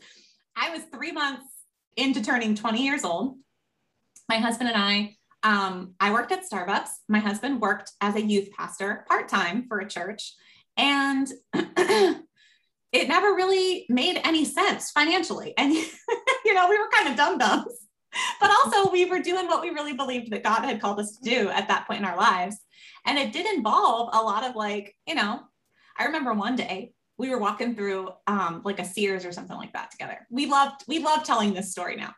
I 0.55 0.71
was 0.71 0.83
three 0.93 1.13
months 1.13 1.47
into 1.97 2.23
turning 2.23 2.55
20 2.55 2.83
years 2.83 3.05
old. 3.05 3.39
My 4.29 4.37
husband 4.37 4.71
and 4.71 4.79
I, 4.79 5.17
um, 5.43 5.95
I 5.99 6.13
worked 6.13 6.33
at 6.33 6.45
Starbucks. 6.51 6.91
My 7.09 7.21
husband 7.21 7.61
worked 7.61 7.93
as 8.03 8.17
a 8.17 8.23
youth 8.23 8.51
pastor 8.53 9.05
part 9.09 9.29
time 9.29 9.67
for 9.67 9.79
a 9.79 9.89
church. 9.89 10.35
And 10.77 11.27
it 12.93 13.09
never 13.09 13.35
really 13.35 13.87
made 13.89 14.21
any 14.25 14.45
sense 14.45 14.91
financially. 14.91 15.55
And, 15.57 15.73
you 16.45 16.55
know, 16.55 16.69
we 16.69 16.79
were 16.79 16.89
kind 16.93 17.09
of 17.09 17.17
dum 17.17 17.39
dums, 17.39 17.87
but 18.41 18.51
also 18.51 18.91
we 18.91 19.05
were 19.05 19.21
doing 19.21 19.47
what 19.47 19.63
we 19.63 19.71
really 19.71 19.93
believed 19.93 20.33
that 20.33 20.43
God 20.43 20.65
had 20.65 20.81
called 20.81 20.99
us 20.99 21.17
to 21.17 21.31
do 21.31 21.49
at 21.51 21.69
that 21.69 21.87
point 21.87 22.01
in 22.01 22.07
our 22.07 22.17
lives. 22.17 22.57
And 23.07 23.19
it 23.19 23.33
did 23.33 23.47
involve 23.55 24.11
a 24.13 24.23
lot 24.23 24.45
of 24.45 24.57
like, 24.57 24.95
you 25.07 25.15
know, 25.15 25.41
I 25.99 26.05
remember 26.05 26.35
one 26.35 26.57
day 26.57 26.93
we 27.19 27.31
were 27.31 27.39
walking 27.39 27.77
through 27.77 28.11
um, 28.27 28.63
like 28.65 28.81
a 28.81 28.85
Sears 28.85 29.25
or 29.25 29.33
something 29.33 29.57
like 29.57 29.75
that 29.75 29.91
together. 29.91 30.27
We 30.31 30.47
loved, 30.47 30.85
we 30.89 30.99
love 31.01 31.23
telling 31.23 31.53
this 31.53 31.71
story 31.71 31.97
now 31.97 32.15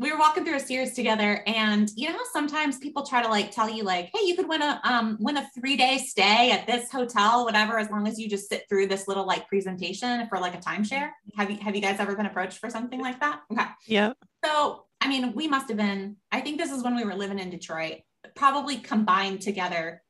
we 0.00 0.10
were 0.10 0.18
walking 0.18 0.44
through 0.44 0.56
a 0.56 0.60
Sears 0.60 0.94
together 0.94 1.42
and 1.46 1.90
you 1.94 2.08
know 2.08 2.14
how 2.14 2.24
sometimes 2.32 2.78
people 2.78 3.04
try 3.04 3.22
to 3.22 3.28
like 3.28 3.50
tell 3.50 3.68
you 3.68 3.84
like 3.84 4.10
hey 4.14 4.26
you 4.26 4.34
could 4.34 4.48
win 4.48 4.62
a 4.62 4.80
um 4.84 5.18
win 5.20 5.36
a 5.36 5.48
three 5.54 5.76
day 5.76 5.98
stay 5.98 6.50
at 6.50 6.66
this 6.66 6.90
hotel 6.90 7.44
whatever 7.44 7.78
as 7.78 7.90
long 7.90 8.08
as 8.08 8.18
you 8.18 8.28
just 8.28 8.48
sit 8.48 8.64
through 8.68 8.86
this 8.86 9.06
little 9.06 9.26
like 9.26 9.46
presentation 9.46 10.26
for 10.28 10.38
like 10.38 10.54
a 10.54 10.58
timeshare. 10.58 11.10
Have 11.36 11.50
you 11.50 11.58
have 11.58 11.76
you 11.76 11.82
guys 11.82 12.00
ever 12.00 12.16
been 12.16 12.26
approached 12.26 12.58
for 12.58 12.70
something 12.70 13.00
like 13.00 13.20
that? 13.20 13.42
Okay. 13.52 13.66
Yeah. 13.86 14.14
So 14.44 14.86
i 15.00 15.08
mean 15.08 15.32
we 15.34 15.48
must 15.48 15.68
have 15.68 15.76
been 15.76 16.16
i 16.30 16.40
think 16.40 16.58
this 16.58 16.70
is 16.70 16.82
when 16.82 16.94
we 16.94 17.04
were 17.04 17.14
living 17.14 17.38
in 17.38 17.50
detroit 17.50 18.00
probably 18.36 18.76
combined 18.76 19.40
together 19.40 20.02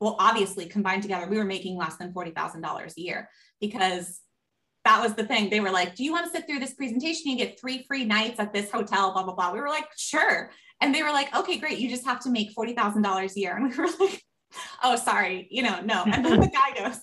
well 0.00 0.16
obviously 0.18 0.66
combined 0.66 1.02
together 1.02 1.28
we 1.28 1.38
were 1.38 1.44
making 1.44 1.76
less 1.76 1.96
than 1.96 2.12
$40000 2.12 2.96
a 2.96 3.00
year 3.00 3.28
because 3.60 4.20
that 4.84 5.00
was 5.00 5.14
the 5.14 5.24
thing. 5.24 5.48
They 5.48 5.60
were 5.60 5.70
like, 5.70 5.94
Do 5.94 6.04
you 6.04 6.12
want 6.12 6.26
to 6.26 6.32
sit 6.32 6.46
through 6.46 6.58
this 6.58 6.74
presentation? 6.74 7.30
You 7.30 7.38
get 7.38 7.58
three 7.60 7.84
free 7.84 8.04
nights 8.04 8.40
at 8.40 8.52
this 8.52 8.70
hotel, 8.70 9.12
blah, 9.12 9.22
blah, 9.22 9.34
blah. 9.34 9.52
We 9.52 9.60
were 9.60 9.68
like, 9.68 9.86
Sure. 9.96 10.50
And 10.80 10.94
they 10.94 11.02
were 11.02 11.10
like, 11.10 11.34
Okay, 11.34 11.58
great. 11.58 11.78
You 11.78 11.88
just 11.88 12.04
have 12.04 12.20
to 12.20 12.30
make 12.30 12.54
$40,000 12.54 13.36
a 13.36 13.40
year. 13.40 13.56
And 13.56 13.70
we 13.70 13.76
were 13.76 13.88
like, 14.00 14.22
Oh, 14.82 14.96
sorry. 14.96 15.48
You 15.50 15.62
know, 15.62 15.80
no. 15.80 16.04
And 16.04 16.24
then 16.24 16.40
the 16.40 16.48
guy 16.48 16.72
goes, 16.76 17.00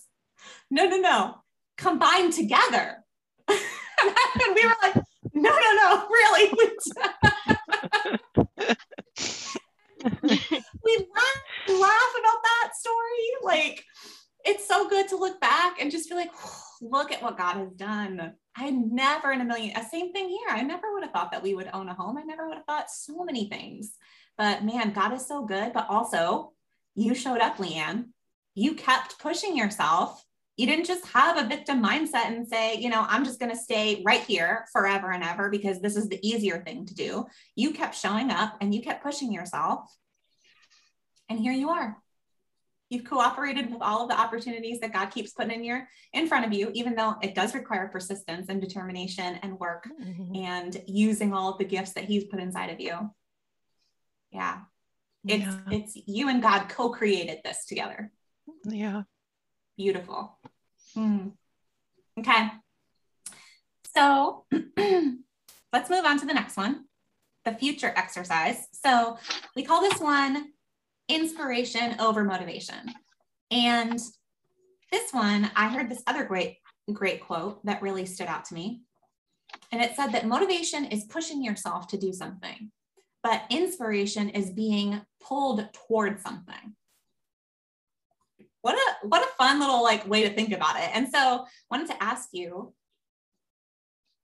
No, 0.70 0.86
no, 0.86 0.98
no. 0.98 1.36
Combined 1.78 2.34
together. 2.34 2.98
and 3.48 4.56
we 4.56 4.66
were 4.66 4.76
like, 4.84 4.96
No, 5.34 5.50
no, 5.50 5.74
no. 5.76 6.08
Really? 6.10 6.52
we 10.84 10.98
laugh, 10.98 11.42
laugh 11.68 12.14
about 12.20 12.42
that 12.44 12.72
story. 12.74 13.30
Like, 13.44 13.86
it's 14.46 14.68
so 14.68 14.88
good 14.90 15.08
to 15.10 15.18
look 15.18 15.40
back 15.42 15.82
and 15.82 15.92
just 15.92 16.10
be 16.10 16.16
like, 16.16 16.32
look 16.82 17.12
at 17.12 17.22
what 17.22 17.38
God 17.38 17.56
has 17.58 17.72
done. 17.72 18.34
I 18.56 18.72
never 18.72 19.32
in 19.32 19.42
a 19.42 19.46
million, 19.46 19.76
uh, 19.76 19.84
same 19.88 20.12
thing 20.12 20.30
here. 20.30 20.50
I 20.50 20.62
never 20.62 20.94
would 20.94 21.04
have 21.04 21.14
thought 21.14 21.32
that 21.32 21.44
we 21.44 21.54
would 21.54 21.70
own 21.74 21.90
a 21.90 21.94
home. 21.94 22.18
I 22.18 22.24
never 22.24 22.48
would 22.48 22.58
have 22.58 22.66
thought 22.66 22.90
so 22.90 23.24
many 23.24 23.50
things. 23.50 23.94
But 24.38 24.64
man, 24.64 24.92
God 24.92 25.14
is 25.14 25.28
so 25.28 25.46
good. 25.46 25.74
But 25.74 25.88
also, 25.90 26.54
you 26.96 27.16
showed 27.16 27.40
up, 27.40 27.58
Leanne. 27.58 28.06
You 28.56 28.74
kept 28.76 29.20
pushing 29.20 29.56
yourself. 29.56 30.24
You 30.58 30.68
didn't 30.68 30.86
just 30.86 31.08
have 31.08 31.38
a 31.38 31.48
victim 31.48 31.82
mindset 31.82 32.28
and 32.28 32.46
say, 32.46 32.76
you 32.76 32.90
know, 32.90 33.06
I'm 33.08 33.24
just 33.24 33.40
going 33.40 33.52
to 33.52 33.58
stay 33.58 34.04
right 34.06 34.22
here 34.22 34.66
forever 34.74 35.12
and 35.12 35.24
ever 35.24 35.50
because 35.50 35.80
this 35.80 35.96
is 35.96 36.10
the 36.10 36.20
easier 36.28 36.62
thing 36.62 36.86
to 36.88 36.94
do. 36.94 37.26
You 37.56 37.72
kept 37.72 37.96
showing 37.96 38.30
up 38.30 38.58
and 38.60 38.76
you 38.76 38.82
kept 38.82 39.04
pushing 39.04 39.32
yourself. 39.32 39.90
And 41.30 41.40
here 41.40 41.54
you 41.54 41.70
are. 41.70 41.98
You've 42.90 43.06
cooperated 43.06 43.72
with 43.72 43.82
all 43.82 44.04
of 44.04 44.10
the 44.10 44.20
opportunities 44.20 44.80
that 44.80 44.94
God 44.94 45.08
keeps 45.08 45.32
putting 45.32 45.52
in 45.52 45.64
your 45.64 45.88
in 46.14 46.28
front 46.28 46.46
of 46.46 46.54
you, 46.54 46.72
even 46.74 46.96
though 46.96 47.16
it 47.22 47.36
does 47.36 47.54
require 47.54 47.88
persistence 47.88 48.48
and 48.50 48.60
determination 48.60 49.40
and 49.44 49.60
work 49.60 49.88
mm-hmm. 50.02 50.36
and 50.36 50.82
using 50.88 51.34
all 51.34 51.52
of 51.52 51.60
the 51.60 51.66
gifts 51.66 51.94
that 51.94 52.06
He's 52.06 52.26
put 52.26 52.40
inside 52.40 52.72
of 52.72 52.80
you. 52.80 53.12
Yeah. 54.32 54.62
It's 55.28 55.44
yeah. 55.44 55.60
it's 55.72 55.98
you 56.08 56.30
and 56.30 56.42
God 56.42 56.70
co-created 56.70 57.40
this 57.44 57.66
together. 57.66 58.12
Yeah. 58.66 59.04
Beautiful. 59.78 60.40
Hmm. 60.96 61.28
Okay. 62.18 62.50
So 63.96 64.46
let's 65.74 65.90
move 65.90 66.06
on 66.06 66.20
to 66.20 66.26
the 66.26 66.34
next 66.34 66.58
one 66.58 66.86
the 67.46 67.54
future 67.54 67.94
exercise. 67.96 68.68
So 68.72 69.18
we 69.56 69.64
call 69.64 69.82
this 69.82 70.00
one 70.00 70.52
inspiration 71.10 72.00
over 72.00 72.24
motivation. 72.24 72.94
And 73.52 74.00
this 74.92 75.12
one, 75.12 75.52
I 75.56 75.70
heard 75.70 75.90
this 75.90 76.04
other 76.08 76.24
great, 76.24 76.58
great 76.94 77.22
quote 77.22 77.66
that 77.66 77.82
really 77.82 78.06
stood 78.06 78.28
out 78.28 78.46
to 78.46 78.54
me. 78.54 78.82
And 79.72 79.82
it 79.82 79.96
said 79.96 80.12
that 80.12 80.28
motivation 80.28 80.86
is 80.86 81.06
pushing 81.06 81.44
yourself 81.44 81.88
to 81.88 81.98
do 81.98 82.14
something, 82.14 82.72
but 83.24 83.44
inspiration 83.50 84.30
is 84.30 84.52
being 84.52 85.02
pulled 85.22 85.68
toward 85.74 86.22
something. 86.22 86.76
What 88.62 88.76
a 88.76 89.08
what 89.08 89.24
a 89.24 89.32
fun 89.38 89.60
little 89.60 89.82
like 89.82 90.08
way 90.08 90.24
to 90.24 90.34
think 90.34 90.52
about 90.52 90.76
it. 90.78 90.90
And 90.94 91.08
so 91.10 91.46
wanted 91.72 91.88
to 91.88 92.04
ask 92.04 92.30
you 92.34 92.74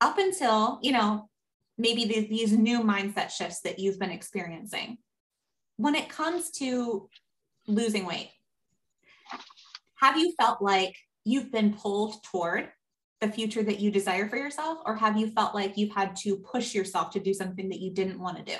up 0.01 0.17
until, 0.17 0.79
you 0.81 0.91
know, 0.91 1.29
maybe 1.77 2.05
these, 2.05 2.29
these 2.29 2.51
new 2.51 2.81
mindset 2.81 3.31
shifts 3.31 3.61
that 3.61 3.79
you've 3.79 3.99
been 3.99 4.11
experiencing 4.11 4.97
when 5.77 5.95
it 5.95 6.09
comes 6.09 6.51
to 6.51 7.09
losing 7.67 8.05
weight, 8.05 8.31
have 9.99 10.17
you 10.17 10.33
felt 10.39 10.61
like 10.61 10.95
you've 11.23 11.51
been 11.51 11.73
pulled 11.73 12.23
toward 12.23 12.69
the 13.21 13.31
future 13.31 13.63
that 13.63 13.79
you 13.79 13.91
desire 13.91 14.27
for 14.27 14.37
yourself, 14.37 14.79
or 14.85 14.95
have 14.95 15.17
you 15.17 15.27
felt 15.31 15.55
like 15.55 15.77
you've 15.77 15.93
had 15.93 16.15
to 16.17 16.37
push 16.37 16.75
yourself 16.75 17.11
to 17.11 17.19
do 17.19 17.33
something 17.33 17.69
that 17.69 17.79
you 17.79 17.91
didn't 17.91 18.19
want 18.19 18.37
to 18.37 18.43
do? 18.43 18.57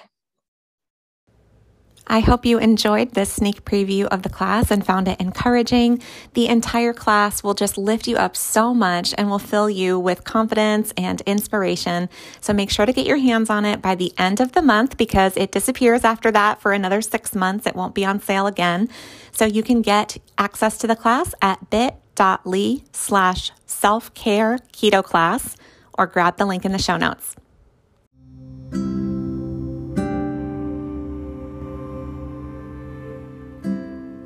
I 2.08 2.20
hope 2.20 2.46
you 2.46 2.60
enjoyed 2.60 3.12
this 3.12 3.34
sneak 3.34 3.66
preview 3.66 4.06
of 4.06 4.22
the 4.22 4.30
class 4.30 4.70
and 4.70 4.86
found 4.86 5.08
it 5.08 5.20
encouraging. 5.20 6.02
The 6.34 6.48
entire 6.48 6.94
class 6.94 7.42
will 7.42 7.56
just 7.56 7.78
lift 7.78 8.08
you 8.08 8.16
up 8.16 8.36
so 8.36 8.76
much 8.76 9.16
and 9.18 9.30
will 9.30 9.40
fill 9.40 9.70
you 9.70 10.00
with 10.00 10.24
confidence 10.24 10.94
and 10.98 11.22
inspiration. 11.22 12.10
So 12.42 12.54
make 12.54 12.70
sure 12.70 12.86
to 12.86 12.94
get 12.94 13.08
your 13.08 13.18
hands 13.18 13.50
on 13.50 13.66
it 13.66 13.82
by 13.82 13.96
the 13.96 14.14
end 14.20 14.40
of 14.40 14.52
the 14.52 14.62
month 14.62 14.98
because 14.98 15.36
it 15.36 15.52
disappears 15.52 16.04
after 16.04 16.32
that 16.32 16.62
for 16.62 16.74
another 16.74 17.02
six 17.02 17.34
months. 17.34 17.66
It 17.66 17.76
won't 17.76 17.96
be 17.96 18.06
on 18.06 18.22
sale 18.22 18.46
again. 18.46 18.88
So 19.32 19.46
you 19.46 19.64
can 19.64 19.82
get 19.82 20.18
access 20.38 20.78
to 20.80 20.88
the 20.88 20.96
class 20.96 21.34
at 21.42 21.72
bit.ly 21.72 22.84
slash 22.92 23.52
self 23.66 24.14
care 24.14 24.60
keto 24.72 25.04
class 25.04 25.56
or 25.98 26.06
grab 26.06 26.38
the 26.38 26.46
link 26.46 26.66
in 26.66 26.72
the 26.72 26.78
show 26.78 26.98
notes. 26.98 27.36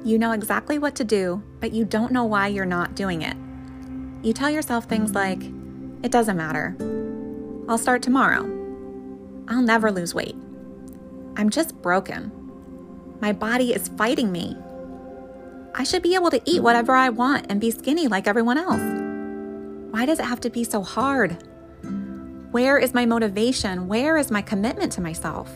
You 0.06 0.18
know 0.18 0.32
exactly 0.32 0.80
what 0.80 0.96
to 0.96 1.04
do, 1.04 1.44
but 1.60 1.74
you 1.74 1.84
don't 1.84 2.14
know 2.14 2.24
why 2.24 2.48
you're 2.48 2.66
not 2.66 2.96
doing 2.96 3.22
it. 3.22 3.36
You 4.26 4.32
tell 4.32 4.50
yourself 4.50 4.86
things 4.86 5.14
like, 5.14 5.44
it 6.04 6.12
doesn't 6.12 6.38
matter. 6.38 6.78
I'll 7.68 7.78
start 7.78 8.02
tomorrow. 8.02 8.44
I'll 9.50 9.62
never 9.62 9.92
lose 9.92 10.16
weight. 10.16 10.36
I'm 11.36 11.50
just 11.50 11.82
broken. 11.82 12.32
My 13.20 13.34
body 13.34 13.74
is 13.74 13.90
fighting 13.90 14.32
me. 14.32 14.56
I 15.76 15.84
should 15.84 16.02
be 16.02 16.16
able 16.16 16.32
to 16.32 16.42
eat 16.46 16.64
whatever 16.64 16.94
I 16.94 17.10
want 17.10 17.48
and 17.50 17.60
be 17.60 17.70
skinny 17.70 18.08
like 18.08 18.28
everyone 18.28 18.58
else. 18.58 18.82
Why 19.92 20.06
does 20.06 20.20
it 20.20 20.26
have 20.26 20.40
to 20.42 20.50
be 20.50 20.64
so 20.64 20.82
hard? 20.82 21.44
Where 22.52 22.78
is 22.78 22.94
my 22.94 23.06
motivation? 23.06 23.88
Where 23.88 24.18
is 24.18 24.32
my 24.32 24.42
commitment 24.42 24.94
to 24.94 25.02
myself? 25.02 25.52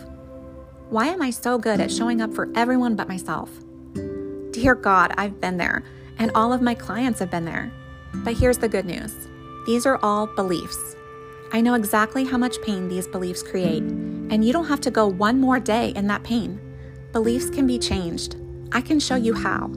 Why 0.90 1.08
am 1.08 1.22
I 1.22 1.30
so 1.30 1.58
good 1.58 1.80
at 1.80 1.92
showing 1.92 2.22
up 2.22 2.34
for 2.34 2.50
everyone 2.56 2.96
but 2.96 3.08
myself? 3.08 3.50
Dear 4.64 4.76
God, 4.76 5.14
I've 5.18 5.42
been 5.42 5.58
there, 5.58 5.84
and 6.18 6.32
all 6.34 6.54
of 6.54 6.62
my 6.62 6.74
clients 6.74 7.20
have 7.20 7.30
been 7.30 7.44
there. 7.44 7.70
But 8.14 8.36
here's 8.38 8.60
the 8.60 8.70
good 8.70 8.86
news 8.86 9.28
these 9.66 9.86
are 9.86 10.00
all 10.02 10.26
beliefs. 10.26 10.96
I 11.52 11.60
know 11.60 11.74
exactly 11.74 12.24
how 12.24 12.38
much 12.38 12.62
pain 12.62 12.88
these 12.88 13.06
beliefs 13.06 13.44
create, 13.44 13.84
and 13.84 14.46
you 14.46 14.54
don't 14.54 14.68
have 14.68 14.80
to 14.80 14.90
go 14.90 15.06
one 15.06 15.38
more 15.42 15.60
day 15.60 15.90
in 15.98 16.08
that 16.08 16.24
pain. 16.24 16.62
Beliefs 17.12 17.50
can 17.50 17.68
be 17.68 17.78
changed. 17.78 18.38
I 18.72 18.80
can 18.80 19.02
show 19.02 19.18
you 19.18 19.34
how. 19.34 19.68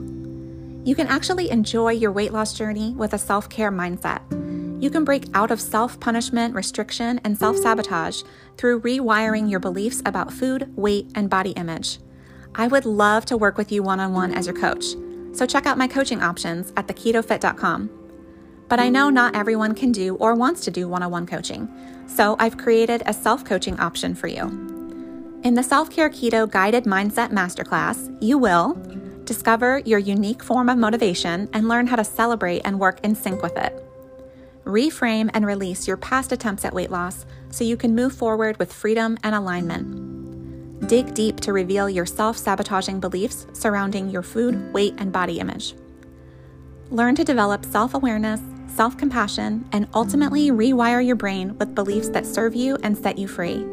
You 0.85 0.95
can 0.95 1.07
actually 1.07 1.49
enjoy 1.49 1.91
your 1.91 2.13
weight 2.13 2.31
loss 2.31 2.53
journey 2.53 2.93
with 2.93 3.13
a 3.13 3.17
self 3.17 3.49
care 3.49 3.73
mindset. 3.73 4.21
You 4.81 4.89
can 4.89 5.03
break 5.03 5.25
out 5.33 5.51
of 5.51 5.59
self 5.59 5.99
punishment, 5.99 6.55
restriction, 6.55 7.19
and 7.25 7.37
self 7.37 7.57
sabotage 7.57 8.23
through 8.55 8.79
rewiring 8.79 9.51
your 9.51 9.59
beliefs 9.59 10.01
about 10.05 10.31
food, 10.31 10.71
weight, 10.77 11.11
and 11.13 11.29
body 11.29 11.51
image. 11.51 11.99
I 12.57 12.67
would 12.67 12.85
love 12.85 13.23
to 13.27 13.37
work 13.37 13.57
with 13.57 13.71
you 13.71 13.83
one 13.83 13.99
on 13.99 14.13
one 14.13 14.33
as 14.33 14.47
your 14.47 14.55
coach. 14.55 14.85
So 15.33 15.45
check 15.45 15.67
out 15.67 15.77
my 15.77 15.87
coaching 15.87 16.23
options 16.23 16.73
at 16.75 16.87
theketofit.com. 16.87 17.91
but 18.67 18.79
I 18.81 18.89
know 18.89 19.09
not 19.09 19.35
everyone 19.35 19.73
can 19.75 19.91
do 19.93 20.15
or 20.15 20.35
wants 20.35 20.65
to 20.65 20.71
do 20.71 20.89
one 20.89 21.03
on 21.03 21.11
one 21.11 21.25
coaching, 21.25 21.69
so 22.07 22.35
I've 22.39 22.57
created 22.57 23.03
a 23.05 23.13
self 23.13 23.45
coaching 23.45 23.79
option 23.79 24.15
for 24.15 24.27
you. 24.27 24.45
In 25.43 25.53
the 25.53 25.63
Self 25.63 25.91
Care 25.91 26.09
Keto 26.09 26.49
Guided 26.49 26.85
Mindset 26.85 27.29
Masterclass, 27.29 28.17
you 28.21 28.37
will 28.39 28.73
discover 29.23 29.79
your 29.85 29.99
unique 29.99 30.41
form 30.41 30.67
of 30.67 30.77
motivation 30.77 31.47
and 31.53 31.67
learn 31.67 31.85
how 31.87 31.95
to 31.97 32.03
celebrate 32.03 32.61
and 32.65 32.79
work 32.79 32.99
in 33.03 33.13
sync 33.13 33.43
with 33.43 33.55
it. 33.55 33.73
Reframe 34.65 35.29
and 35.33 35.45
release 35.45 35.87
your 35.87 35.97
past 35.97 36.31
attempts 36.31 36.65
at 36.65 36.73
weight 36.73 36.89
loss 36.89 37.25
so 37.51 37.63
you 37.63 37.77
can 37.77 37.95
move 37.95 38.13
forward 38.13 38.57
with 38.57 38.73
freedom 38.73 39.17
and 39.23 39.35
alignment. 39.35 40.06
Dig 40.85 41.13
deep 41.13 41.39
to 41.41 41.53
reveal 41.53 41.89
your 41.89 42.05
self 42.05 42.37
sabotaging 42.37 42.99
beliefs 42.99 43.47
surrounding 43.53 44.09
your 44.09 44.21
food, 44.21 44.71
weight, 44.73 44.93
and 44.99 45.11
body 45.11 45.39
image. 45.39 45.73
Learn 46.91 47.15
to 47.15 47.23
develop 47.23 47.65
self 47.65 47.93
awareness, 47.93 48.39
self 48.73 48.97
compassion, 48.97 49.67
and 49.71 49.87
ultimately 49.93 50.51
rewire 50.51 51.05
your 51.05 51.15
brain 51.15 51.57
with 51.57 51.75
beliefs 51.75 52.09
that 52.09 52.25
serve 52.25 52.55
you 52.55 52.77
and 52.83 52.97
set 52.97 53.17
you 53.17 53.27
free. 53.27 53.65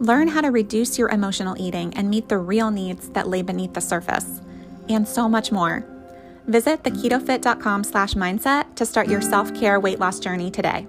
Learn 0.00 0.26
how 0.26 0.40
to 0.40 0.50
reduce 0.50 0.98
your 0.98 1.08
emotional 1.10 1.56
eating 1.58 1.94
and 1.94 2.10
meet 2.10 2.28
the 2.28 2.38
real 2.38 2.70
needs 2.70 3.08
that 3.10 3.28
lay 3.28 3.42
beneath 3.42 3.72
the 3.72 3.80
surface, 3.80 4.40
and 4.88 5.06
so 5.06 5.28
much 5.28 5.52
more. 5.52 5.86
Visit 6.48 6.82
theketofit.com 6.82 7.84
slash 7.84 8.14
mindset 8.14 8.74
to 8.74 8.84
start 8.84 9.06
your 9.06 9.20
self-care 9.20 9.78
weight 9.78 10.00
loss 10.00 10.18
journey 10.18 10.50
today. 10.50 10.88